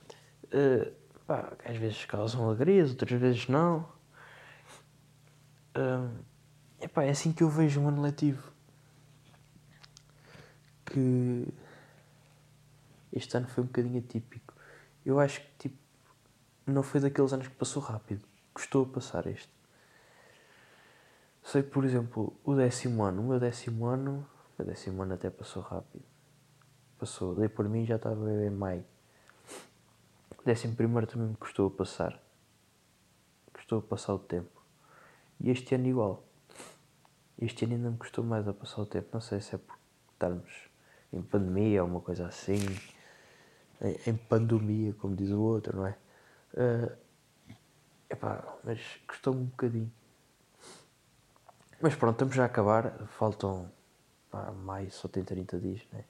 Uh, 0.46 0.92
pá, 1.26 1.52
às 1.64 1.76
vezes 1.76 2.04
causam 2.04 2.46
alegrias, 2.48 2.90
outras 2.90 3.20
vezes 3.20 3.48
não. 3.48 3.80
Uh, 5.76 6.24
epá, 6.80 7.04
é 7.04 7.10
assim 7.10 7.32
que 7.32 7.42
eu 7.42 7.50
vejo 7.50 7.80
um 7.80 7.88
ano 7.88 8.02
letivo. 8.02 8.52
Que 10.84 11.48
este 13.12 13.36
ano 13.36 13.48
foi 13.48 13.64
um 13.64 13.66
bocadinho 13.66 13.98
atípico. 13.98 14.54
Eu 15.04 15.18
acho 15.18 15.40
que 15.40 15.68
tipo, 15.68 15.76
não 16.66 16.82
foi 16.82 17.00
daqueles 17.00 17.32
anos 17.32 17.48
que 17.48 17.54
passou 17.54 17.82
rápido. 17.82 18.24
Custou 18.54 18.84
a 18.84 18.88
passar 18.88 19.26
este. 19.26 19.50
Sei, 21.42 21.62
por 21.62 21.84
exemplo, 21.84 22.36
o 22.44 22.54
décimo 22.54 23.04
ano. 23.04 23.22
O 23.22 23.28
meu 23.28 23.38
décimo 23.38 23.86
ano, 23.86 24.26
o 24.58 24.64
décimo 24.64 25.02
ano 25.02 25.14
até 25.14 25.30
passou 25.30 25.62
rápido. 25.62 26.04
Passou, 26.98 27.34
dei 27.34 27.48
por 27.48 27.68
mim 27.68 27.84
já 27.84 27.96
estava 27.96 28.28
em 28.30 28.50
maio. 28.50 28.84
Décimo 30.46 30.76
primeiro 30.76 31.08
também 31.08 31.26
me 31.26 31.34
custou 31.34 31.66
a 31.66 31.70
passar. 31.72 32.22
Custou 33.52 33.80
a 33.80 33.82
passar 33.82 34.14
o 34.14 34.18
tempo. 34.20 34.62
E 35.40 35.50
este 35.50 35.74
ano 35.74 35.88
igual. 35.88 36.22
Este 37.36 37.64
ano 37.64 37.74
ainda 37.74 37.90
me 37.90 37.96
custou 37.96 38.22
mais 38.22 38.46
a 38.46 38.54
passar 38.54 38.82
o 38.82 38.86
tempo. 38.86 39.08
Não 39.12 39.20
sei 39.20 39.40
se 39.40 39.56
é 39.56 39.58
por 39.58 39.76
estarmos 40.12 40.70
em 41.12 41.20
pandemia 41.20 41.82
ou 41.82 41.90
uma 41.90 42.00
coisa 42.00 42.28
assim. 42.28 42.60
Em 44.06 44.16
pandemia, 44.16 44.94
como 44.94 45.16
diz 45.16 45.30
o 45.30 45.40
outro, 45.40 45.78
não 45.78 45.86
é? 45.88 45.98
Uh, 46.54 46.96
epá, 48.08 48.56
mas 48.62 48.80
custou-me 49.08 49.40
um 49.40 49.46
bocadinho. 49.46 49.92
Mas 51.82 51.96
pronto, 51.96 52.12
estamos 52.14 52.36
já 52.36 52.44
a 52.44 52.46
acabar. 52.46 52.96
Faltam. 53.18 53.68
Pá, 54.30 54.52
maio 54.52 54.92
só 54.92 55.08
tem 55.08 55.24
30 55.24 55.58
dias, 55.58 55.82
né? 55.92 56.04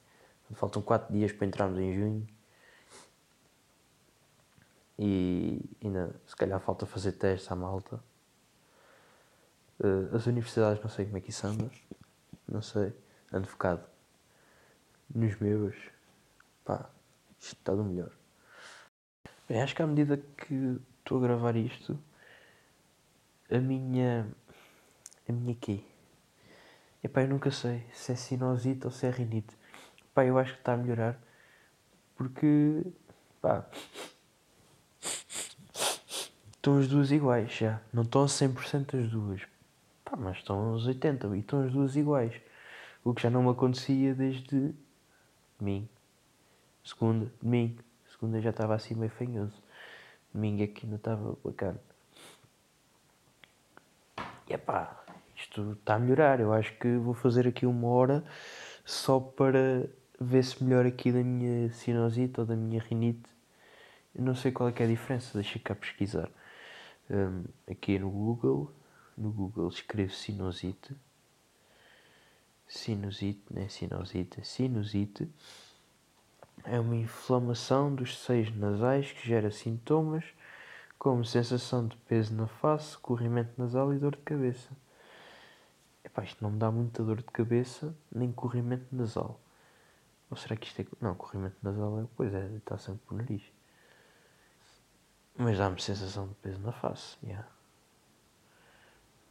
Faltam 0.53 0.83
4 0.83 1.11
dias 1.11 1.31
para 1.31 1.47
entrarmos 1.47 1.79
em 1.79 1.95
junho. 1.95 2.36
E 4.97 5.61
ainda, 5.83 6.15
se 6.25 6.35
calhar, 6.35 6.59
falta 6.59 6.85
fazer 6.85 7.13
testes 7.13 7.51
à 7.51 7.55
malta. 7.55 8.01
Uh, 9.79 10.15
as 10.15 10.25
universidades, 10.25 10.81
não 10.81 10.89
sei 10.89 11.05
como 11.05 11.17
é 11.17 11.21
que 11.21 11.29
isso 11.29 11.45
anda. 11.45 11.69
Não 12.47 12.61
sei. 12.61 12.93
Ando 13.31 13.47
focado 13.47 13.83
nos 15.13 15.35
meus. 15.39 15.75
Pá, 16.65 16.89
isto 17.39 17.53
está 17.53 17.73
do 17.73 17.83
melhor. 17.83 18.11
Bem, 19.47 19.61
acho 19.61 19.75
que 19.75 19.81
à 19.81 19.87
medida 19.87 20.17
que 20.17 20.79
estou 20.99 21.19
a 21.19 21.21
gravar 21.21 21.55
isto, 21.55 21.99
a 23.49 23.59
minha. 23.59 24.27
A 25.29 25.31
minha 25.31 25.55
quê? 25.55 25.83
Epá, 27.03 27.21
eu 27.21 27.27
nunca 27.27 27.51
sei 27.51 27.85
se 27.93 28.11
é 28.11 28.15
sinusite 28.15 28.85
ou 28.85 28.91
se 28.91 29.05
é 29.05 29.09
rinite. 29.09 29.55
Pá, 30.13 30.25
eu 30.25 30.37
acho 30.39 30.53
que 30.53 30.59
está 30.59 30.73
a 30.73 30.77
melhorar 30.77 31.19
porque. 32.15 32.83
pá. 33.41 33.65
Estão 36.67 36.79
as 36.79 36.87
duas 36.89 37.11
iguais 37.11 37.49
já. 37.53 37.79
Não 37.93 38.03
estão 38.03 38.23
a 38.23 38.25
100% 38.25 39.01
as 39.01 39.09
duas. 39.09 39.41
Pá, 40.03 40.17
mas 40.17 40.35
estão 40.35 40.73
aos 40.73 40.85
80% 40.85 41.33
e 41.33 41.39
estão 41.39 41.63
as 41.63 41.71
duas 41.71 41.95
iguais. 41.95 42.33
O 43.05 43.13
que 43.13 43.21
já 43.21 43.29
não 43.29 43.41
me 43.41 43.51
acontecia 43.51 44.13
desde 44.13 44.75
domingo. 45.57 45.87
Segunda, 46.83 47.31
domingo. 47.41 47.81
Segunda 48.11 48.41
já 48.41 48.49
estava 48.49 48.75
assim 48.75 48.95
meio 48.95 49.09
fanhoso. 49.11 49.63
Domingo 50.33 50.67
que 50.67 50.85
ainda 50.85 50.97
estava 50.97 51.37
bacana. 51.41 51.79
E 54.49 54.53
epá, 54.53 55.05
isto 55.37 55.71
está 55.71 55.95
a 55.95 55.99
melhorar. 55.99 56.41
Eu 56.41 56.51
acho 56.51 56.73
que 56.73 56.97
vou 56.97 57.13
fazer 57.13 57.47
aqui 57.47 57.65
uma 57.65 57.87
hora 57.87 58.25
só 58.83 59.21
para 59.21 59.89
ver 60.19 60.43
se 60.43 60.61
melhora 60.61 60.89
aqui 60.89 61.13
da 61.13 61.23
minha 61.23 61.71
sinusite 61.71 62.41
ou 62.41 62.45
da 62.45 62.57
minha 62.57 62.81
rinite. 62.81 63.29
Eu 64.13 64.21
não 64.21 64.35
sei 64.35 64.51
qual 64.51 64.67
é, 64.67 64.73
é 64.77 64.83
a 64.83 64.87
diferença, 64.87 65.31
deixa 65.33 65.57
cá 65.59 65.73
pesquisar. 65.73 66.29
Um, 67.09 67.45
aqui 67.69 67.97
no 67.97 68.09
Google, 68.09 68.71
no 69.17 69.31
Google 69.31 69.69
escrevo 69.69 70.13
sinusite. 70.13 70.95
Sinusite, 72.67 73.43
não 73.49 73.61
é 73.61 73.69
sinusite, 73.69 74.41
é 74.41 74.43
sinusite. 74.43 75.29
É 76.63 76.79
uma 76.79 76.95
inflamação 76.95 77.93
dos 77.95 78.17
seios 78.19 78.53
nasais 78.55 79.11
que 79.11 79.25
gera 79.25 79.49
sintomas 79.51 80.25
como 80.97 81.23
sensação 81.23 81.87
de 81.87 81.95
peso 81.95 82.33
na 82.33 82.47
face, 82.47 82.97
corrimento 82.97 83.51
nasal 83.57 83.93
e 83.93 83.99
dor 83.99 84.15
de 84.15 84.21
cabeça. 84.23 84.69
Epá, 86.03 86.23
isto 86.23 86.43
não 86.43 86.51
me 86.51 86.57
dá 86.57 86.71
muita 86.71 87.03
dor 87.03 87.17
de 87.17 87.23
cabeça, 87.25 87.95
nem 88.11 88.31
corrimento 88.31 88.87
nasal. 88.91 89.39
Ou 90.29 90.35
será 90.35 90.55
que 90.57 90.67
isto 90.67 90.81
é. 90.81 90.85
Não, 90.99 91.15
corrimento 91.15 91.55
nasal 91.61 92.01
é. 92.01 92.05
Pois 92.15 92.33
é, 92.33 92.47
está 92.57 92.77
sempre 92.77 93.01
por 93.05 93.15
nariz. 93.15 93.43
Mas 95.37 95.57
dá-me 95.57 95.79
sensação 95.79 96.27
de 96.27 96.35
peso 96.35 96.59
na 96.61 96.71
face. 96.71 97.15
Yeah. 97.23 97.47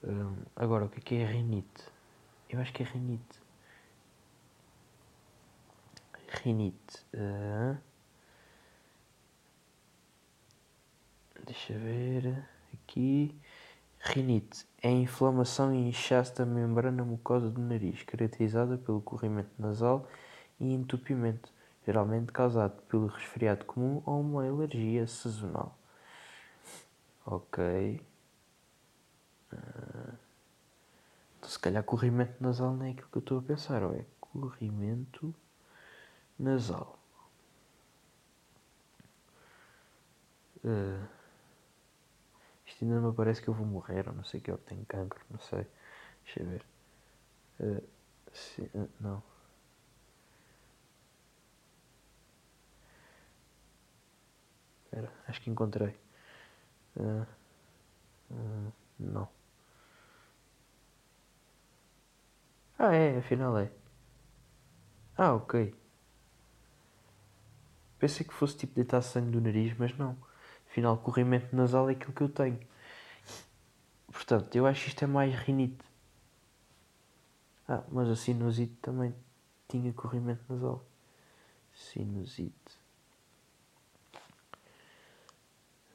Um, 0.04 0.36
agora, 0.54 0.84
o 0.84 0.88
que 0.88 0.98
é 0.98 1.02
que 1.02 1.14
é 1.16 1.26
rinite? 1.26 1.84
Eu 2.48 2.60
acho 2.60 2.72
que 2.72 2.84
é 2.84 2.86
rinite. 2.86 3.40
Rinite. 6.44 7.04
Uh, 7.12 7.76
deixa 11.44 11.74
ver. 11.74 12.46
Aqui. 12.72 13.36
Rinite 13.98 14.64
é 14.80 14.88
a 14.88 14.92
inflamação 14.92 15.74
e 15.74 15.88
inchaço 15.88 16.36
da 16.36 16.46
membrana 16.46 17.04
mucosa 17.04 17.50
do 17.50 17.60
nariz, 17.60 18.04
caracterizada 18.04 18.78
pelo 18.78 19.00
corrimento 19.00 19.50
nasal 19.58 20.08
e 20.60 20.72
entupimento, 20.72 21.52
geralmente 21.84 22.30
causado 22.30 22.80
pelo 22.82 23.08
resfriado 23.08 23.64
comum 23.64 24.00
ou 24.06 24.20
uma 24.20 24.46
alergia 24.46 25.08
sazonal. 25.08 25.76
Ok. 27.26 27.58
Uh, 29.52 30.16
então, 31.38 31.50
se 31.50 31.58
calhar 31.58 31.82
corrimento 31.84 32.42
nasal 32.42 32.72
não 32.74 32.86
é 32.86 32.90
aquilo 32.90 33.08
que 33.08 33.18
eu 33.18 33.20
estou 33.20 33.38
a 33.38 33.42
pensar, 33.42 33.82
ou 33.82 33.94
é 33.94 34.04
corrimento 34.20 35.34
nasal. 36.38 36.98
Uh, 40.64 41.06
isto 42.66 42.84
ainda 42.84 43.00
não 43.00 43.12
parece 43.14 43.42
que 43.42 43.48
eu 43.48 43.54
vou 43.54 43.66
morrer, 43.66 44.08
ou 44.08 44.14
não 44.14 44.24
sei 44.24 44.40
que 44.40 44.50
eu 44.50 44.58
tenho 44.58 44.84
cancro, 44.86 45.24
não 45.30 45.40
sei. 45.40 45.66
Deixa 46.24 46.40
eu 46.42 46.46
ver. 46.46 46.66
Uh, 47.60 47.82
se, 48.32 48.70
não. 49.00 49.22
Espera, 54.84 55.12
acho 55.28 55.40
que 55.42 55.50
encontrei. 55.50 56.05
Uh, 56.96 57.26
uh, 58.30 58.72
não. 58.98 59.28
Ah, 62.78 62.94
é, 62.94 63.18
afinal 63.18 63.56
é. 63.58 63.70
Ah, 65.16 65.34
ok. 65.34 65.74
Pensei 67.98 68.26
que 68.26 68.34
fosse 68.34 68.56
tipo 68.56 68.74
deitar 68.74 69.00
sangue 69.02 69.30
do 69.30 69.40
nariz, 69.40 69.76
mas 69.78 69.96
não. 69.96 70.16
Afinal, 70.68 70.98
corrimento 70.98 71.54
nasal 71.56 71.88
é 71.88 71.92
aquilo 71.92 72.12
que 72.12 72.22
eu 72.22 72.28
tenho. 72.28 72.60
Portanto, 74.12 74.54
eu 74.56 74.66
acho 74.66 74.84
que 74.84 74.88
isto 74.88 75.02
é 75.04 75.06
mais 75.06 75.34
rinite. 75.34 75.84
Ah, 77.68 77.82
mas 77.90 78.08
a 78.08 78.16
sinusite 78.16 78.74
também 78.82 79.14
tinha 79.68 79.92
corrimento 79.92 80.42
nasal. 80.48 80.84
Sinusite. 81.74 82.78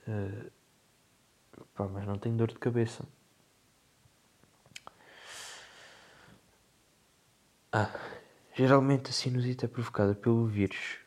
Uh, 0.07 0.51
pá, 1.75 1.87
mas 1.87 2.05
não 2.05 2.17
tenho 2.17 2.35
dor 2.35 2.47
de 2.47 2.59
cabeça. 2.59 3.05
Ah, 7.71 7.89
geralmente 8.53 9.09
a 9.09 9.13
sinusite 9.13 9.65
é 9.65 9.67
provocada 9.67 10.13
pelo 10.13 10.45
vírus. 10.45 10.99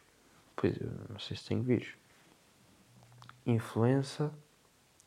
Pois 0.57 0.75
eu 0.81 0.91
não 1.11 1.19
sei 1.19 1.37
se 1.37 1.45
tenho 1.47 1.63
vírus. 1.63 1.95
Influenza 3.47 4.33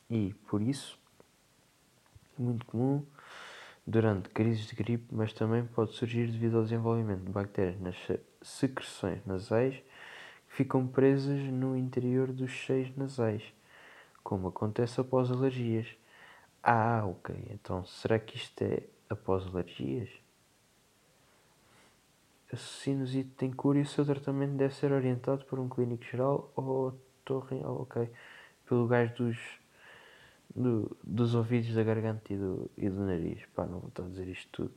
e, 0.10 0.34
por 0.48 0.62
isso, 0.62 1.00
muito 2.38 2.66
comum 2.66 3.04
durante 3.86 4.30
crises 4.30 4.68
de 4.68 4.76
gripe, 4.76 5.08
mas 5.12 5.34
também 5.34 5.66
pode 5.66 5.94
surgir 5.96 6.30
devido 6.30 6.58
ao 6.58 6.64
desenvolvimento 6.64 7.24
de 7.24 7.32
bactérias 7.32 7.80
nas 7.80 7.96
secreções 8.42 9.26
nasais 9.26 9.76
que 10.48 10.56
ficam 10.56 10.86
presas 10.86 11.42
no 11.52 11.76
interior 11.76 12.32
dos 12.32 12.52
seios 12.66 12.96
nasais 12.96 13.57
como 14.28 14.50
acontece 14.50 15.00
após 15.00 15.32
alergias. 15.32 15.88
Ah, 16.62 17.06
ok. 17.06 17.34
Então, 17.50 17.86
será 17.86 18.20
que 18.20 18.36
isto 18.36 18.62
é 18.62 18.84
após 19.10 19.48
alergias? 19.48 20.10
A 22.52 22.58
sinusite 22.58 23.30
tem 23.38 23.54
cura 23.54 23.80
e 23.80 23.84
o 23.84 23.86
seu 23.86 24.06
tratamento 24.06 24.52
deve 24.52 24.74
ser 24.74 24.92
orientado 24.92 25.46
por 25.46 25.60
um 25.60 25.70
clínico 25.70 26.04
geral 26.04 26.52
ou 26.58 26.94
torre, 27.24 27.56
oh, 27.64 27.84
ok, 27.84 28.10
pelo 28.68 28.86
gajo 28.86 29.16
dos, 29.16 29.38
do, 30.54 30.98
dos 31.02 31.34
ouvidos, 31.34 31.74
da 31.74 31.84
garganta 31.84 32.34
e 32.34 32.36
do, 32.36 32.70
e 32.78 32.90
do 32.90 33.06
nariz. 33.06 33.46
Pá, 33.56 33.66
não 33.66 33.80
vou 33.80 33.88
estar 33.88 34.04
a 34.04 34.10
dizer 34.10 34.28
isto 34.28 34.50
tudo. 34.52 34.74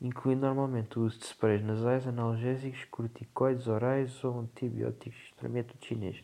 Incluindo 0.00 0.44
normalmente 0.44 0.98
o 0.98 1.02
uso 1.02 1.20
de 1.20 1.26
sprays 1.26 1.62
nasais, 1.62 2.04
analgésicos, 2.04 2.84
corticoides 2.86 3.68
orais 3.68 4.24
ou 4.24 4.40
antibióticos, 4.40 5.32
método 5.40 5.78
chinês. 5.86 6.20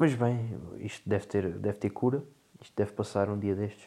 Mas 0.00 0.14
bem, 0.14 0.58
isto 0.78 1.06
deve 1.06 1.26
ter, 1.26 1.58
deve 1.58 1.76
ter 1.76 1.90
cura. 1.90 2.24
Isto 2.58 2.72
deve 2.74 2.90
passar 2.92 3.28
um 3.28 3.38
dia 3.38 3.54
destes. 3.54 3.86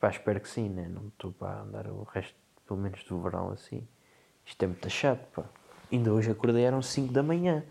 Pá, 0.00 0.10
espero 0.10 0.40
que 0.40 0.48
sim, 0.48 0.68
né? 0.68 0.88
Não 0.88 1.06
estou 1.06 1.30
para 1.30 1.60
andar 1.62 1.86
o 1.86 2.02
resto, 2.02 2.34
pelo 2.66 2.80
menos 2.80 3.04
do 3.04 3.20
verão 3.20 3.50
assim. 3.50 3.86
Isto 4.44 4.64
é 4.64 4.66
muito 4.66 4.90
chato, 4.90 5.24
pá. 5.28 5.44
Ainda 5.92 6.12
hoje 6.12 6.28
acordei, 6.28 6.64
eram 6.64 6.82
5 6.82 7.12
da 7.12 7.22
manhã. 7.22 7.64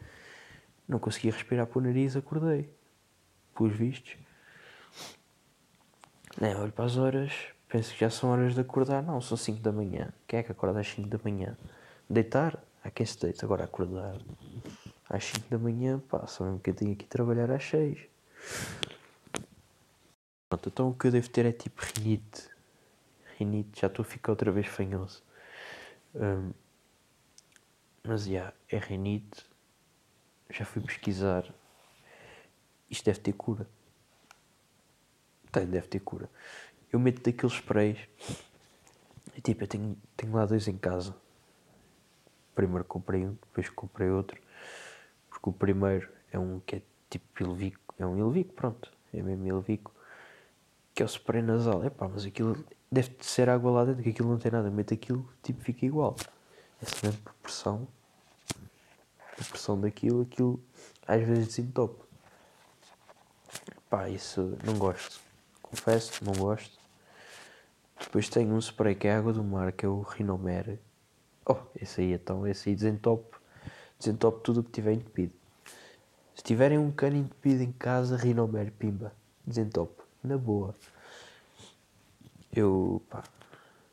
Não 0.88 0.98
conseguia 0.98 1.34
respirar 1.34 1.68
por 1.68 1.84
nariz, 1.84 2.16
acordei. 2.16 2.74
Pelos 3.54 3.76
vistos. 3.76 4.16
Nem 6.40 6.56
olho 6.56 6.72
para 6.72 6.86
as 6.86 6.96
horas, 6.96 7.34
penso 7.68 7.92
que 7.92 8.00
já 8.00 8.10
são 8.10 8.30
horas 8.30 8.56
de 8.56 8.62
acordar. 8.62 9.04
Não, 9.04 9.20
são 9.20 9.36
5 9.36 9.60
da 9.60 9.74
manhã. 9.74 10.14
Quem 10.26 10.40
é 10.40 10.44
que 10.44 10.54
acorda 10.54 10.80
às 10.80 10.88
5 10.88 11.10
da 11.10 11.20
manhã? 11.22 11.58
Deitar? 12.10 12.64
Há 12.82 12.90
quem 12.90 13.06
se 13.06 13.20
deita, 13.20 13.46
agora 13.46 13.66
acordar 13.66 14.16
às 15.14 15.26
5 15.26 15.48
da 15.48 15.60
manhã, 15.60 16.00
pá, 16.00 16.26
só 16.26 16.44
mesmo 16.44 16.60
que 16.60 16.72
eu 16.72 16.74
tenho 16.74 16.96
que 16.96 17.06
trabalhar 17.06 17.52
às 17.52 17.64
6. 17.66 18.00
Pronto, 20.50 20.70
então 20.70 20.90
o 20.90 20.96
que 20.96 21.06
eu 21.06 21.12
devo 21.12 21.30
ter 21.30 21.46
é 21.46 21.52
tipo 21.52 21.84
rinite. 21.84 22.50
Rinite, 23.38 23.82
já 23.82 23.88
estou 23.88 24.02
a 24.02 24.06
ficar 24.08 24.32
outra 24.32 24.52
vez 24.52 24.66
fanhoso. 24.66 25.22
Um, 26.16 26.52
mas 28.04 28.26
já, 28.26 28.52
é 28.68 28.80
rinite. 28.80 29.46
Já 30.50 30.66
fui 30.66 30.82
pesquisar. 30.82 31.46
Isto 32.90 33.06
deve 33.06 33.20
ter 33.20 33.34
cura. 33.34 33.70
Tem, 35.52 35.68
deve 35.68 35.88
ter 35.88 36.00
cura. 36.00 36.28
Eu 36.92 37.00
meto 37.00 37.22
daqueles 37.22 37.54
sprays. 37.54 38.00
E 39.38 39.42
tipo, 39.42 39.64
eu 39.64 39.68
tenho, 39.68 39.96
tenho 40.18 40.34
lá 40.34 40.48
dois 40.48 40.68
em 40.68 40.78
casa. 40.78 41.16
Primeiro 42.56 42.84
comprei 42.84 43.28
um, 43.28 43.34
depois 43.34 43.70
comprei 43.70 44.10
outro 44.10 44.42
porque 45.44 45.50
o 45.50 45.52
primeiro 45.52 46.10
é 46.32 46.40
um 46.40 46.62
que 46.62 46.78
é 46.78 46.82
tipo 47.10 47.44
Ilvico, 47.44 47.94
é 48.00 48.06
um 48.06 48.18
Ilvico, 48.18 48.54
pronto, 48.54 48.90
é 49.14 49.22
mesmo 49.22 49.46
Ilvico, 49.46 49.94
que 50.96 51.04
é 51.04 51.06
o 51.06 51.10
spray 51.10 51.42
nasal. 51.42 51.84
É 51.84 51.90
pá, 51.90 52.08
mas 52.08 52.26
aquilo 52.26 52.64
deve 52.90 53.14
ser 53.20 53.50
água 53.50 53.70
lá 53.72 53.86
dentro, 53.86 54.04
que 54.04 54.10
aquilo 54.10 54.30
não 54.30 54.38
tem 54.38 54.52
nada, 54.52 54.72
mete 54.72 54.94
aquilo, 54.94 55.30
tipo, 55.44 55.62
fica 55.62 55.86
igual. 55.86 56.16
Essa 56.82 57.08
mesmo 57.08 57.22
proporção, 57.22 57.88
a 59.20 59.44
pressão 59.44 59.80
daquilo, 59.80 60.22
aquilo 60.22 60.64
às 61.06 61.22
vezes 61.22 61.48
desentope. 61.48 62.02
Pá, 63.90 64.08
isso 64.08 64.58
não 64.64 64.78
gosto. 64.78 65.20
Confesso, 65.62 66.24
não 66.24 66.34
gosto. 66.34 66.80
Depois 68.00 68.30
tenho 68.30 68.54
um 68.54 68.60
spray 68.60 68.96
que 68.96 69.08
é 69.08 69.16
água 69.16 69.34
do 69.34 69.44
mar, 69.44 69.74
que 69.74 69.86
é 69.86 69.90
o 69.90 70.02
Rinomer. 70.02 70.80
Oh, 71.46 71.58
esse 71.76 72.00
aí 72.00 72.14
então, 72.14 72.48
esse 72.48 72.70
aí 72.70 72.76
desentope, 72.76 73.43
desentope 74.04 74.42
tudo 74.44 74.60
o 74.60 74.64
que 74.64 74.72
tiver 74.72 74.94
entupido. 74.94 75.34
Se 76.36 76.44
tiverem 76.44 76.78
um 76.78 76.92
cano 76.92 77.16
entupido 77.16 77.64
em 77.64 77.72
casa, 77.72 78.18
Rinomer, 78.18 78.72
pimba, 78.74 79.14
desentope, 79.46 80.04
na 80.22 80.38
boa. 80.38 80.76
Eu, 82.52 83.02
pá, 83.10 83.24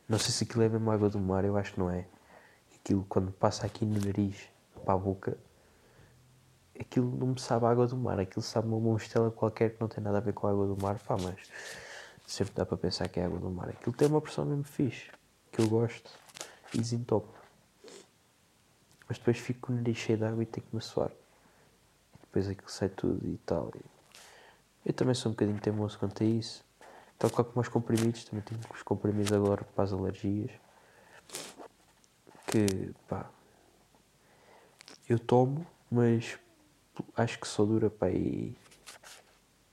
não 0.09 0.19
sei 0.19 0.33
se 0.33 0.45
aquilo 0.45 0.65
é 0.65 0.69
mesmo 0.69 0.91
água 0.91 1.09
do 1.09 1.21
mar, 1.21 1.45
eu 1.45 1.57
acho 1.57 1.75
que 1.75 1.81
não 1.81 1.91
é. 1.91 2.07
Aquilo 2.75 3.05
quando 3.09 3.31
passa 3.31 3.65
aqui 3.67 3.85
no 3.85 4.01
nariz, 4.05 4.49
para 4.85 4.95
a 4.95 4.99
boca, 4.99 5.39
aquilo 6.79 7.15
não 7.17 7.29
me 7.29 7.41
sabe 7.41 7.67
água 7.67 7.87
do 7.87 7.97
mar, 7.97 8.19
aquilo 8.19 8.43
sabe 8.43 8.67
uma 8.67 8.81
monstela 8.81 9.31
qualquer 9.31 9.75
que 9.75 9.81
não 9.81 9.89
tem 9.89 10.03
nada 10.03 10.19
a 10.19 10.21
ver 10.21 10.33
com 10.33 10.47
a 10.47 10.51
água 10.51 10.67
do 10.67 10.83
mar, 10.83 10.99
pá, 10.99 11.17
mas 11.19 11.37
sempre 12.27 12.55
dá 12.55 12.67
para 12.67 12.77
pensar 12.77 13.09
que 13.09 13.21
é 13.21 13.25
água 13.25 13.39
do 13.39 13.51
mar. 13.51 13.69
Aquilo 13.69 13.95
tem 13.95 14.09
uma 14.09 14.21
pressão 14.21 14.45
mesmo 14.45 14.65
fixe, 14.65 15.11
que 15.53 15.61
eu 15.61 15.69
gosto, 15.69 16.11
e 16.75 16.79
desentope. 16.79 17.40
Mas 19.11 19.19
depois 19.19 19.39
fico 19.39 19.67
com 19.67 19.73
o 19.73 19.77
nariz 19.77 19.99
cheio 19.99 20.17
de 20.17 20.25
água 20.25 20.41
e 20.41 20.47
tenho 20.47 20.65
que 20.65 20.73
me 20.73 20.81
suar. 20.81 21.11
E 21.11 22.21
depois 22.21 22.49
aquilo 22.49 22.71
sai 22.71 22.89
tudo 22.89 23.27
e 23.27 23.37
tal. 23.39 23.73
Eu 24.87 24.93
também 24.93 25.17
sou 25.17 25.31
um 25.31 25.35
bocadinho 25.35 25.59
teimoso 25.59 25.99
quanto 25.99 26.23
a 26.23 26.27
isso. 26.27 26.65
Tal 27.19 27.29
qual 27.29 27.45
como 27.45 27.61
os 27.61 27.67
comprimidos, 27.67 28.25
também 28.25 28.45
tenho 28.45 28.61
os 28.73 28.85
comprimidos 28.85 29.33
agora 29.33 29.65
para 29.65 29.83
as 29.83 29.93
alergias. 29.93 30.53
Que, 32.47 32.95
pá, 33.09 33.29
eu 35.09 35.19
tomo, 35.19 35.67
mas 35.91 36.39
acho 37.17 37.41
que 37.41 37.49
só 37.49 37.65
dura 37.65 37.91
para 37.91 38.13
aí 38.13 38.57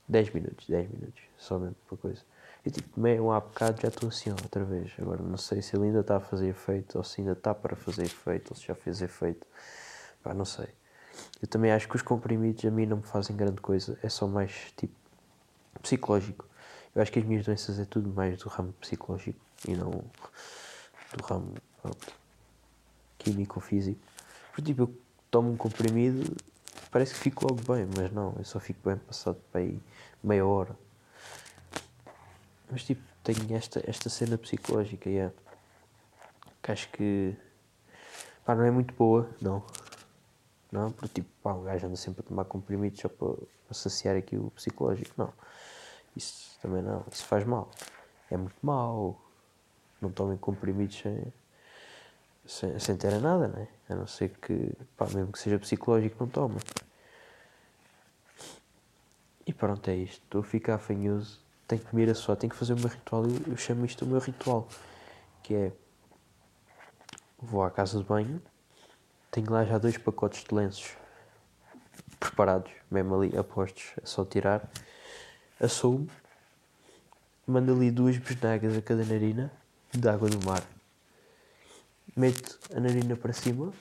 10 0.08 0.30
minutos, 0.34 0.66
10 0.66 0.90
minutos, 0.90 1.22
só 1.36 1.60
mesmo 1.60 1.76
para 1.86 1.96
coisa. 1.96 2.24
Eu 2.64 2.72
tipo, 2.72 2.88
tomei 2.94 3.18
um 3.20 3.30
há 3.30 3.40
bocado, 3.40 3.80
já 3.80 3.88
estou 3.88 4.08
assim 4.08 4.30
outra 4.30 4.64
vez. 4.64 4.92
Agora 4.98 5.22
não 5.22 5.36
sei 5.36 5.62
se 5.62 5.76
ele 5.76 5.86
ainda 5.86 6.00
está 6.00 6.16
a 6.16 6.20
fazer 6.20 6.48
efeito 6.48 6.98
ou 6.98 7.04
se 7.04 7.20
ainda 7.20 7.32
está 7.32 7.54
para 7.54 7.76
fazer 7.76 8.02
efeito 8.02 8.50
ou 8.50 8.56
se 8.56 8.66
já 8.66 8.74
fez 8.74 9.00
efeito. 9.00 9.46
Pá, 10.22 10.34
não 10.34 10.44
sei. 10.44 10.68
Eu 11.40 11.48
também 11.48 11.72
acho 11.72 11.88
que 11.88 11.96
os 11.96 12.02
comprimidos 12.02 12.64
a 12.64 12.70
mim 12.70 12.86
não 12.86 12.98
me 12.98 13.02
fazem 13.02 13.36
grande 13.36 13.60
coisa, 13.60 13.98
é 14.02 14.08
só 14.08 14.26
mais 14.26 14.72
tipo 14.76 14.94
psicológico. 15.82 16.46
Eu 16.94 17.02
acho 17.02 17.12
que 17.12 17.18
as 17.18 17.24
minhas 17.24 17.44
doenças 17.44 17.78
é 17.78 17.84
tudo 17.84 18.08
mais 18.10 18.38
do 18.38 18.48
ramo 18.48 18.72
psicológico 18.74 19.38
e 19.66 19.76
não 19.76 19.90
do 19.90 21.24
ramo 21.24 21.54
químico-físico. 23.18 24.00
Porque 24.50 24.62
tipo, 24.62 24.82
eu 24.82 25.00
tomo 25.30 25.50
um 25.52 25.56
comprimido, 25.56 26.36
parece 26.90 27.14
que 27.14 27.20
fico 27.20 27.46
logo 27.48 27.60
bem, 27.72 27.88
mas 27.96 28.10
não, 28.12 28.34
eu 28.38 28.44
só 28.44 28.58
fico 28.58 28.80
bem 28.88 28.96
passado 28.96 29.38
para 29.52 29.60
aí 29.60 29.80
meia 30.22 30.44
hora. 30.44 30.76
Mas 32.70 32.84
tipo, 32.84 33.02
tenho 33.22 33.56
esta, 33.56 33.82
esta 33.88 34.08
cena 34.08 34.36
psicológica, 34.36 35.08
yeah, 35.08 35.34
que 36.62 36.72
acho 36.72 36.88
que 36.90 37.34
pá, 38.44 38.54
não 38.54 38.64
é 38.64 38.70
muito 38.70 38.94
boa, 38.94 39.28
não. 39.40 39.64
Não, 40.70 40.92
porque 40.92 41.22
tipo, 41.22 41.28
pá, 41.42 41.54
um 41.54 41.64
gajo 41.64 41.86
anda 41.86 41.96
sempre 41.96 42.20
a 42.20 42.28
tomar 42.28 42.44
comprimidos 42.44 43.00
só 43.00 43.08
para, 43.08 43.34
saciar 43.72 44.16
aqui 44.16 44.36
o 44.36 44.50
psicológico, 44.50 45.12
não. 45.16 45.32
Isso 46.16 46.58
também 46.60 46.82
não, 46.82 47.04
isso 47.10 47.24
faz 47.24 47.44
mal. 47.44 47.70
É 48.30 48.36
muito 48.36 48.56
mal. 48.62 49.20
Não 50.00 50.10
tomem 50.10 50.36
comprimidos 50.36 50.98
sem, 50.98 51.32
sem, 52.46 52.78
sem 52.78 52.96
terem 52.96 53.20
nada, 53.20 53.48
né? 53.48 53.68
A 53.88 53.94
não 53.94 54.06
ser 54.06 54.30
que, 54.40 54.72
pá, 54.96 55.06
mesmo 55.06 55.32
que 55.32 55.38
seja 55.38 55.58
psicológico, 55.58 56.16
não 56.20 56.28
tomem. 56.28 56.58
E 59.46 59.52
pronto, 59.52 59.88
é 59.88 59.96
isto. 59.96 60.22
Estou 60.24 60.42
a 60.42 60.44
ficar 60.44 60.74
afanhoso 60.74 61.40
tenho 61.68 61.82
que 61.82 61.94
me 61.94 62.02
ir 62.02 62.10
a 62.10 62.14
só, 62.14 62.34
tenho 62.34 62.50
que 62.50 62.56
fazer 62.56 62.72
o 62.72 62.78
meu 62.78 62.88
ritual. 62.88 63.24
Eu, 63.24 63.52
eu 63.52 63.56
chamo 63.56 63.84
isto 63.84 64.04
o 64.04 64.08
meu 64.08 64.18
ritual, 64.18 64.66
que 65.42 65.54
é 65.54 65.72
vou 67.38 67.62
à 67.62 67.70
casa 67.70 67.98
de 67.98 68.04
banho, 68.04 68.42
tenho 69.30 69.52
lá 69.52 69.64
já 69.64 69.78
dois 69.78 69.96
pacotes 69.96 70.42
de 70.42 70.52
lenços 70.52 70.96
preparados, 72.18 72.72
mesmo 72.90 73.14
ali 73.14 73.36
apostos, 73.36 73.92
é 74.02 74.06
só 74.06 74.24
tirar, 74.24 74.68
assou-me, 75.60 76.10
mando 77.46 77.72
ali 77.72 77.90
duas 77.92 78.16
besnagas 78.16 78.76
a 78.76 78.82
cada 78.82 79.04
narina 79.04 79.52
de 79.92 80.08
água 80.08 80.28
do 80.28 80.44
mar, 80.44 80.64
meto 82.16 82.58
a 82.74 82.80
narina 82.80 83.14
para 83.14 83.32
cima, 83.32 83.72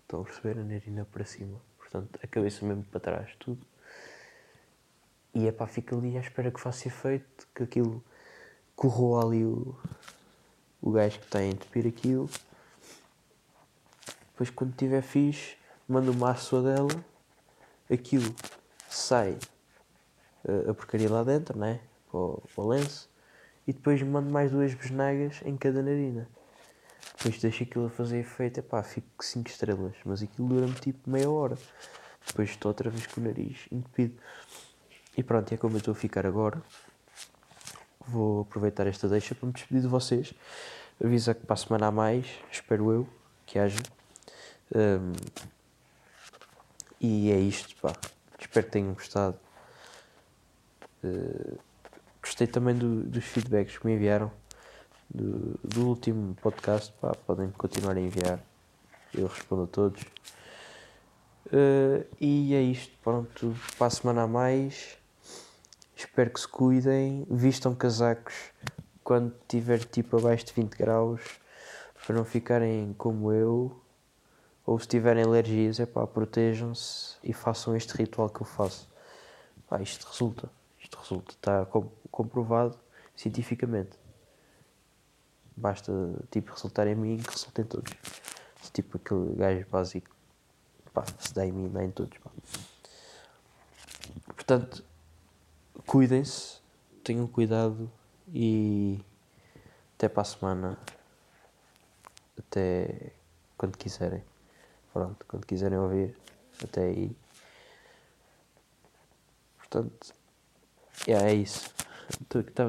estão 0.00 0.22
a 0.22 0.24
perceber? 0.24 0.58
A 0.58 0.64
narina 0.64 1.04
para 1.04 1.24
cima, 1.26 1.60
portanto 1.76 2.18
a 2.22 2.26
cabeça 2.26 2.64
mesmo 2.64 2.84
para 2.84 3.00
trás, 3.00 3.34
tudo 3.38 3.60
e 5.34 5.46
é 5.46 5.52
pá, 5.52 5.66
fica 5.66 5.96
ali 5.96 6.16
à 6.16 6.20
espera 6.20 6.50
que 6.50 6.60
faça 6.60 6.88
efeito, 6.88 7.48
que 7.54 7.62
aquilo 7.62 8.04
corroa 8.76 9.24
ali 9.24 9.44
o, 9.44 9.76
o 10.80 10.90
gajo 10.90 11.18
que 11.18 11.24
está 11.24 11.38
a 11.38 11.46
entupir 11.46 11.86
aquilo. 11.86 12.28
Depois 14.32 14.50
quando 14.50 14.74
tiver 14.74 15.02
fixe, 15.02 15.56
mando 15.88 16.12
uma 16.12 16.32
açoa 16.32 16.62
dela, 16.62 17.04
aquilo 17.90 18.34
sai 18.88 19.38
a, 20.46 20.70
a 20.70 20.74
porcaria 20.74 21.10
lá 21.10 21.22
dentro, 21.22 21.58
né? 21.58 21.80
Para 22.10 22.20
o, 22.20 22.42
para 22.54 22.64
o 22.64 22.68
lenço, 22.68 23.08
e 23.66 23.72
depois 23.72 24.02
mando 24.02 24.30
mais 24.30 24.50
duas 24.50 24.74
besnagas 24.74 25.40
em 25.44 25.56
cada 25.56 25.82
narina. 25.82 26.28
Depois 27.16 27.40
deixo 27.40 27.62
aquilo 27.62 27.86
a 27.86 27.90
fazer 27.90 28.18
efeito, 28.18 28.58
é 28.60 28.62
pá, 28.62 28.82
fico 28.82 29.24
5 29.24 29.48
estrelas, 29.48 29.94
mas 30.04 30.22
aquilo 30.22 30.48
dura-me 30.48 30.74
tipo 30.74 31.08
meia 31.08 31.30
hora. 31.30 31.56
Depois 32.26 32.50
estou 32.50 32.70
outra 32.70 32.90
vez 32.90 33.06
com 33.06 33.20
o 33.20 33.24
nariz 33.24 33.66
entupido. 33.70 34.16
E 35.16 35.22
pronto, 35.22 35.52
é 35.52 35.56
como 35.56 35.74
eu 35.74 35.78
estou 35.78 35.92
a 35.92 35.94
ficar 35.94 36.26
agora. 36.26 36.62
Vou 38.06 38.42
aproveitar 38.42 38.86
esta 38.86 39.08
deixa 39.08 39.34
para 39.34 39.46
me 39.46 39.52
despedir 39.52 39.82
de 39.82 39.88
vocês. 39.88 40.32
Avisa 41.02 41.34
que 41.34 41.44
para 41.44 41.54
a 41.54 41.56
semana 41.56 41.86
a 41.88 41.90
mais, 41.90 42.26
espero 42.50 42.90
eu, 42.90 43.08
que 43.44 43.58
haja. 43.58 43.78
Um, 44.74 45.12
e 47.00 47.30
é 47.30 47.38
isto, 47.38 47.74
pá. 47.76 47.92
Espero 48.38 48.66
que 48.66 48.72
tenham 48.72 48.94
gostado. 48.94 49.38
Uh, 51.04 51.58
gostei 52.22 52.46
também 52.46 52.74
do, 52.74 53.02
dos 53.02 53.24
feedbacks 53.24 53.78
que 53.78 53.86
me 53.86 53.94
enviaram 53.94 54.30
do, 55.10 55.58
do 55.62 55.88
último 55.88 56.34
podcast. 56.36 56.92
Pá, 57.00 57.14
podem 57.26 57.50
continuar 57.50 57.96
a 57.96 58.00
enviar. 58.00 58.40
Eu 59.12 59.26
respondo 59.26 59.64
a 59.64 59.66
todos. 59.66 60.02
Uh, 61.46 62.06
e 62.20 62.54
é 62.54 62.62
isto, 62.62 62.96
pronto. 63.02 63.54
Para 63.76 63.88
a 63.88 63.90
semana 63.90 64.22
a 64.22 64.26
mais. 64.26 65.01
Espero 66.04 66.30
que 66.30 66.40
se 66.40 66.48
cuidem, 66.48 67.24
vistam 67.30 67.76
casacos 67.76 68.34
quando 69.04 69.32
tiver 69.46 69.84
tipo 69.84 70.18
abaixo 70.18 70.46
de 70.46 70.52
20 70.52 70.74
graus 70.74 71.20
para 72.04 72.16
não 72.16 72.24
ficarem 72.24 72.92
como 72.98 73.32
eu. 73.32 73.80
Ou 74.66 74.78
se 74.80 74.88
tiverem 74.88 75.22
alergias, 75.22 75.78
é 75.78 75.86
pá, 75.86 76.04
protejam-se 76.04 77.16
e 77.22 77.32
façam 77.32 77.76
este 77.76 77.96
ritual 77.96 78.28
que 78.28 78.42
eu 78.42 78.46
faço. 78.46 78.88
Pá, 79.68 79.80
isto 79.80 80.04
resulta, 80.08 80.50
isto 80.80 80.98
resulta, 80.98 81.34
está 81.34 81.66
comprovado 82.10 82.76
cientificamente. 83.16 83.96
Basta 85.56 85.92
tipo 86.32 86.52
resultar 86.52 86.88
em 86.88 86.96
mim 86.96 87.18
que 87.18 87.30
resultem 87.30 87.64
todos. 87.64 87.92
Tipo 88.72 88.96
aquele 88.96 89.36
gajo 89.36 89.66
básico, 89.70 90.10
pá, 90.92 91.04
se 91.20 91.32
dá 91.32 91.46
em 91.46 91.52
mim, 91.52 91.68
dá 91.68 91.84
em 91.84 91.92
todos. 91.92 92.18
Pá. 92.18 92.30
Portanto, 94.34 94.84
cuidem-se, 95.92 96.58
tenham 97.04 97.26
cuidado 97.26 97.92
e 98.32 98.98
até 99.94 100.08
para 100.08 100.22
a 100.22 100.24
semana. 100.24 100.78
Até 102.38 103.12
quando 103.58 103.76
quiserem. 103.76 104.24
Pronto, 104.90 105.26
quando 105.28 105.44
quiserem 105.44 105.76
ouvir. 105.76 106.16
Até 106.64 106.84
aí. 106.84 107.14
Portanto, 109.58 110.14
yeah, 111.06 111.28
é 111.28 111.34
isso. 111.34 111.70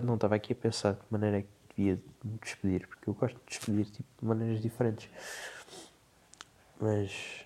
Não 0.04 0.16
estava 0.16 0.36
aqui 0.36 0.52
a 0.52 0.56
pensar 0.58 0.92
de 0.92 1.00
que 1.00 1.06
maneira 1.10 1.40
é 1.40 1.42
que 1.44 1.48
devia 1.78 2.04
me 2.26 2.38
despedir, 2.40 2.86
porque 2.90 3.10
eu 3.10 3.14
gosto 3.14 3.38
de 3.38 3.46
despedir 3.46 3.86
tipo, 3.86 4.10
de 4.20 4.28
maneiras 4.28 4.62
diferentes. 4.62 5.10
Mas 6.78 7.46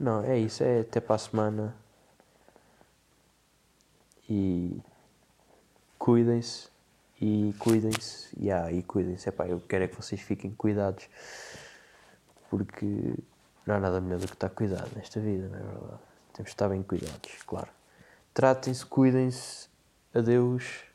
não, 0.00 0.24
é 0.24 0.36
isso, 0.36 0.64
é 0.64 0.80
até 0.80 0.98
para 0.98 1.14
a 1.14 1.18
semana 1.18 1.76
e 4.30 4.80
cuidem-se 5.98 6.68
e 7.20 7.52
cuidem-se 7.58 8.28
yeah, 8.40 8.70
e 8.72 8.82
cuidem-se. 8.82 9.28
Eu 9.48 9.60
quero 9.60 9.84
é 9.84 9.88
que 9.88 9.96
vocês 9.96 10.20
fiquem 10.20 10.52
cuidados 10.52 11.08
porque 12.48 13.14
não 13.66 13.74
há 13.74 13.80
nada 13.80 14.00
melhor 14.00 14.20
do 14.20 14.26
que 14.26 14.32
estar 14.32 14.48
cuidado 14.50 14.90
nesta 14.96 15.20
vida, 15.20 15.48
não 15.48 15.58
é 15.58 15.62
verdade? 15.62 16.02
Temos 16.32 16.50
de 16.50 16.54
estar 16.54 16.68
bem 16.68 16.82
cuidados, 16.82 17.42
claro. 17.46 17.68
Tratem-se, 18.32 18.86
cuidem-se. 18.86 19.68
Adeus. 20.14 20.89